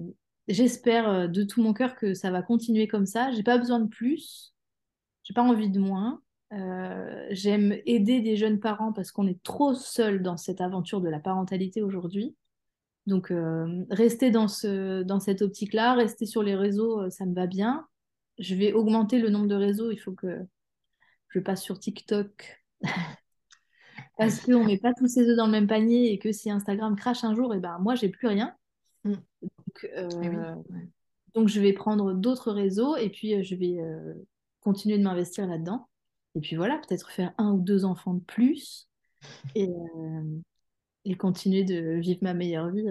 [0.47, 3.31] j'espère euh, de tout mon cœur que ça va continuer comme ça.
[3.31, 4.53] J'ai pas besoin de plus.
[5.23, 6.21] J'ai pas envie de moins.
[6.53, 11.09] Euh, j'aime aider des jeunes parents parce qu'on est trop seul dans cette aventure de
[11.09, 12.35] la parentalité aujourd'hui.
[13.05, 13.33] Donc,
[13.89, 17.85] rester dans, ce, dans cette optique-là, rester sur les réseaux, ça me va bien.
[18.39, 19.91] Je vais augmenter le nombre de réseaux.
[19.91, 20.39] Il faut que
[21.27, 22.63] je passe sur TikTok.
[24.17, 26.95] parce qu'on met pas tous ses œufs dans le même panier et que si Instagram
[26.95, 28.55] crache un jour, et eh ben moi, j'ai plus rien.
[29.03, 29.13] Mm.
[29.41, 30.55] Donc, eh euh,
[31.35, 34.13] donc, je vais prendre d'autres réseaux et puis euh, je vais euh,
[34.61, 35.87] continuer de m'investir là-dedans.
[36.35, 38.89] Et puis voilà, peut-être faire un ou deux enfants de plus
[39.55, 39.69] et,
[41.05, 42.87] et continuer de vivre ma meilleure vie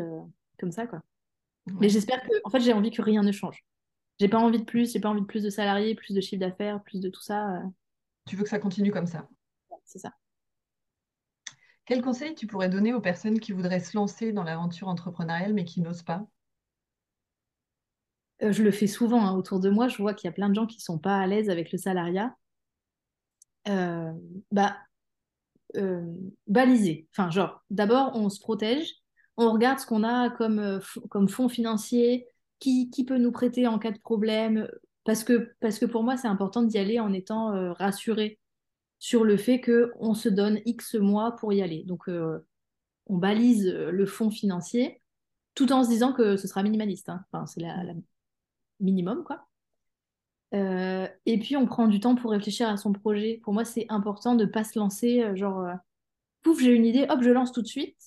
[0.59, 1.03] comme ça, quoi.
[1.81, 3.65] Mais j'espère que, en fait, j'ai envie que rien ne change.
[4.19, 6.41] J'ai pas envie de plus, j'ai pas envie de plus de salariés, plus de chiffre
[6.41, 7.63] d'affaires, plus de tout ça.
[8.27, 9.29] Tu veux que ça continue comme ça
[9.85, 10.13] C'est ça.
[11.85, 15.65] Quel conseil tu pourrais donner aux personnes qui voudraient se lancer dans l'aventure entrepreneuriale mais
[15.65, 16.27] qui n'osent pas?
[18.43, 19.89] Euh, Je le fais souvent hein, autour de moi.
[19.89, 21.73] Je vois qu'il y a plein de gens qui ne sont pas à l'aise avec
[21.73, 22.37] le salariat.
[23.69, 24.13] Euh,
[24.51, 24.77] bah,
[25.77, 26.03] euh,
[26.47, 27.09] baliser.
[27.13, 28.95] Enfin, genre, d'abord, on se protège,
[29.37, 30.81] on regarde ce qu'on a comme,
[31.29, 32.27] fonds financiers,
[32.59, 34.69] qui, qui, peut nous prêter en cas de problème,
[35.05, 38.39] parce que, parce que pour moi, c'est important d'y aller en étant rassuré
[39.03, 41.83] sur le fait qu'on se donne X mois pour y aller.
[41.83, 42.39] Donc, euh,
[43.07, 45.03] on balise le fonds financier
[45.57, 47.09] tout en se disant que ce sera minimaliste.
[47.09, 47.25] Hein.
[47.33, 47.83] Enfin, c'est la,
[48.79, 49.49] minimum, quoi.
[50.55, 53.41] Euh, et puis, on prend du temps pour réfléchir à son projet.
[53.43, 55.67] Pour moi, c'est important de ne pas se lancer, euh, genre,
[56.43, 57.99] pouf, j'ai une idée, hop, je lance tout de suite.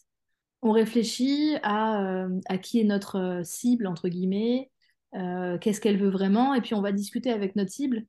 [0.62, 4.72] On réfléchit à, à qui est notre cible, entre guillemets,
[5.12, 8.08] qu'est-ce qu'elle veut vraiment, et puis on va discuter avec notre cible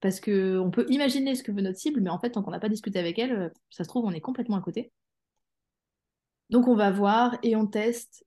[0.00, 2.60] parce qu'on peut imaginer ce que veut notre cible, mais en fait, tant qu'on n'a
[2.60, 4.92] pas discuté avec elle, ça se trouve, on est complètement à côté.
[6.48, 8.24] Donc, on va voir et on teste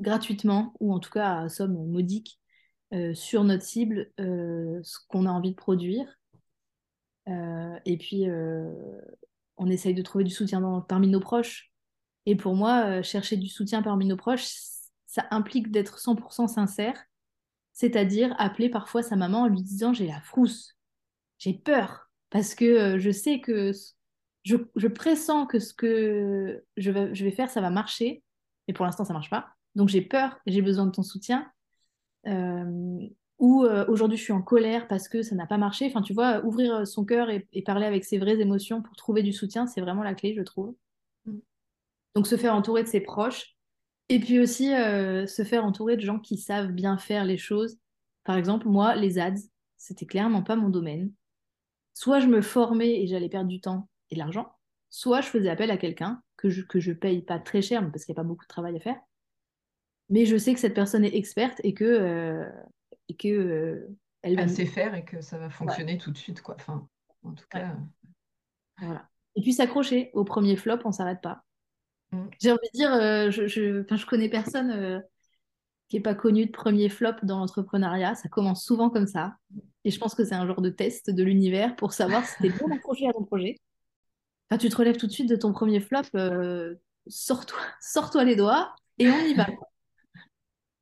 [0.00, 2.40] gratuitement, ou en tout cas à somme modique,
[2.92, 6.06] euh, sur notre cible euh, ce qu'on a envie de produire.
[7.28, 8.26] Euh, et puis,
[9.56, 11.72] on essaye de trouver du soutien parmi nos proches.
[12.26, 14.48] Et pour moi, chercher du soutien parmi nos proches,
[15.06, 17.02] ça implique d'être 100% sincère,
[17.72, 20.76] c'est-à-dire appeler parfois sa maman en lui disant j'ai la frousse,
[21.40, 23.72] j'ai peur parce que euh, je sais que
[24.44, 28.22] je, je, pressens que ce que je vais, je vais faire, ça va marcher,
[28.68, 29.48] mais pour l'instant, ça marche pas.
[29.74, 31.50] Donc j'ai peur, j'ai besoin de ton soutien.
[32.26, 33.00] Euh,
[33.38, 35.86] ou euh, aujourd'hui, je suis en colère parce que ça n'a pas marché.
[35.86, 39.32] Enfin, tu vois, ouvrir son cœur et, parler avec ses vraies émotions pour trouver du
[39.32, 40.74] soutien, c'est vraiment la clé, je trouve.
[41.24, 41.38] Mm.
[42.14, 43.56] Donc se faire entourer de ses proches.
[44.10, 47.78] Et puis aussi se faire entourer de gens qui savent bien faire les choses.
[48.24, 49.34] Par exemple, moi, les ads,
[49.76, 51.12] c'était clairement pas mon domaine
[52.00, 54.50] soit je me formais et j'allais perdre du temps et de l'argent,
[54.88, 58.06] soit je faisais appel à quelqu'un que je, que je paye pas très cher parce
[58.06, 58.96] qu'il n'y a pas beaucoup de travail à faire.
[60.08, 62.48] Mais je sais que cette personne est experte et que, euh,
[63.10, 66.40] et que euh, elle, va sait faire et que ça va fonctionner tout de suite.
[66.40, 66.54] Quoi.
[66.58, 66.88] Enfin,
[67.22, 67.76] en tout cas.
[68.78, 69.06] Voilà.
[69.36, 71.44] Et puis s'accrocher au premier flop, on s'arrête pas.
[72.12, 72.28] Mm.
[72.40, 75.04] J'ai envie de dire, euh, je, je, je, connais personne
[75.90, 78.14] qui n'est pas connu de premier flop dans l'entrepreneuriat.
[78.14, 79.36] Ça commence souvent comme ça.
[79.84, 82.46] Et je pense que c'est un genre de test de l'univers pour savoir si tu
[82.46, 83.56] es bien accroché à ton projet.
[84.48, 86.76] Enfin, tu te relèves tout de suite de ton premier flop, euh,
[87.06, 89.46] sors-toi sors les doigts et on y va.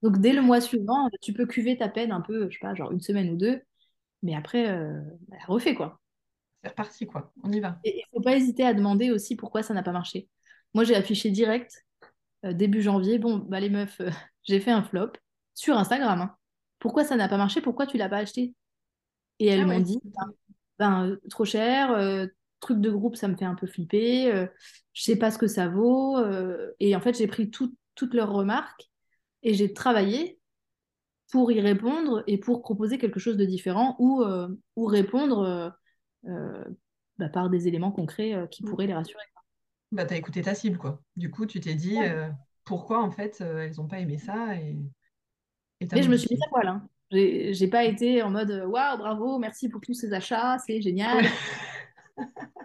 [0.02, 2.74] Donc dès le mois suivant, tu peux cuver ta peine un peu, je sais pas,
[2.74, 3.61] genre une semaine ou deux,
[4.22, 6.00] mais après, euh, bah, refais quoi.
[6.62, 7.78] C'est reparti quoi, on y va.
[7.84, 10.28] Et il faut pas hésiter à demander aussi pourquoi ça n'a pas marché.
[10.74, 11.84] Moi j'ai affiché direct,
[12.44, 14.11] euh, début janvier, bon, bah les meufs, euh,
[14.49, 15.12] j'ai fait un flop
[15.55, 16.22] sur Instagram.
[16.22, 16.34] Hein.
[16.78, 17.61] Pourquoi ça n'a pas marché?
[17.61, 18.55] Pourquoi tu l'as pas acheté?
[19.38, 20.32] Et elles ah m'ont dit, ben,
[20.78, 22.26] ben trop cher, euh,
[22.61, 24.46] truc de groupe, ça me fait un peu flipper, euh,
[24.94, 26.16] je sais pas ce que ça vaut.
[26.16, 28.90] Euh, et en fait, j'ai pris toutes leurs remarques
[29.42, 30.40] et j'ai travaillé
[31.30, 34.24] pour y répondre et pour proposer quelque chose de différent ou,
[34.76, 35.76] ou répondre
[36.22, 38.66] bah, par des éléments concrets qui mmh.
[38.66, 39.22] pourraient les rassurer.
[39.92, 41.03] Bah, tu as écouté ta cible, quoi.
[41.16, 41.99] Du coup, tu t'es dit
[42.68, 44.76] pourquoi en fait elles n'ont pas aimé ça et,
[45.80, 46.68] et je me suis mis à poil.
[46.68, 46.88] Hein.
[47.10, 51.24] J'ai pas été en mode waouh, bravo, merci pour tous ces achats, c'est génial.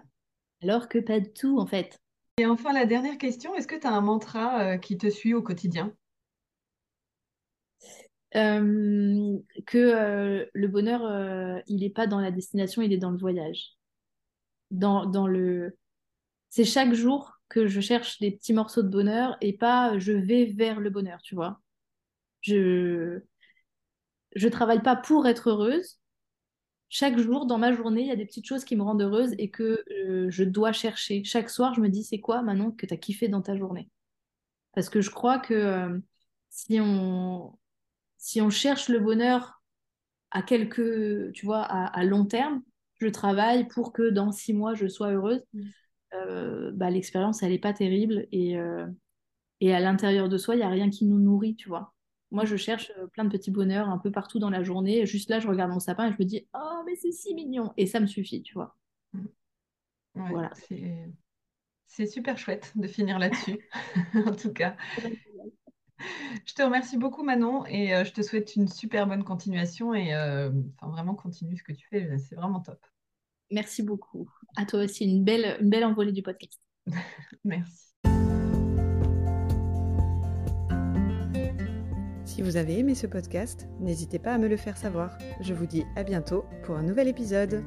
[0.62, 1.98] Alors que pas du tout, en fait.
[2.38, 5.34] Et enfin, la dernière question, est-ce que tu as un mantra euh, qui te suit
[5.34, 5.94] au quotidien?
[8.34, 13.18] Euh, Que euh, le bonheur, il n'est pas dans la destination, il est dans le
[13.18, 13.76] voyage.
[14.70, 15.78] Dans, dans le...
[16.50, 20.46] C'est chaque jour que je cherche des petits morceaux de bonheur et pas je vais
[20.46, 21.60] vers le bonheur, tu vois.
[22.40, 23.20] Je
[24.34, 26.00] je travaille pas pour être heureuse.
[26.88, 29.34] Chaque jour, dans ma journée, il y a des petites choses qui me rendent heureuse
[29.38, 31.24] et que euh, je dois chercher.
[31.24, 33.88] Chaque soir, je me dis, c'est quoi, Manon, que tu as kiffé dans ta journée?
[34.74, 35.98] Parce que je crois que euh,
[36.50, 37.58] si, on,
[38.16, 39.62] si on cherche le bonheur
[40.30, 42.62] à quelques, tu vois, à, long terme,
[43.00, 45.42] je travaille pour que dans six mois, je sois heureuse.
[46.14, 48.56] Euh, bah, l'expérience, elle n'est pas terrible et,
[49.60, 51.94] et à l'intérieur de soi, il n'y a rien qui nous nourrit, tu vois.
[52.34, 55.06] Moi, je cherche euh, plein de petits bonheurs un peu partout dans la journée.
[55.06, 57.72] Juste là, je regarde mon sapin et je me dis Oh, mais c'est si mignon
[57.76, 58.76] Et ça me suffit, tu vois.
[59.12, 59.26] Mmh.
[60.14, 60.50] voilà.
[61.86, 63.58] C'est super chouette de finir là-dessus,
[64.26, 64.76] en tout cas.
[66.44, 70.12] Je te remercie beaucoup Manon et euh, je te souhaite une super bonne continuation et
[70.12, 72.84] euh, enfin, vraiment continue ce que tu fais, c'est vraiment top.
[73.50, 74.28] Merci beaucoup.
[74.56, 76.60] À toi aussi, une belle, une belle envolée du podcast.
[77.44, 77.94] Merci.
[82.24, 85.16] Si vous avez aimé ce podcast, n'hésitez pas à me le faire savoir.
[85.40, 87.62] Je vous dis à bientôt pour un nouvel épisode.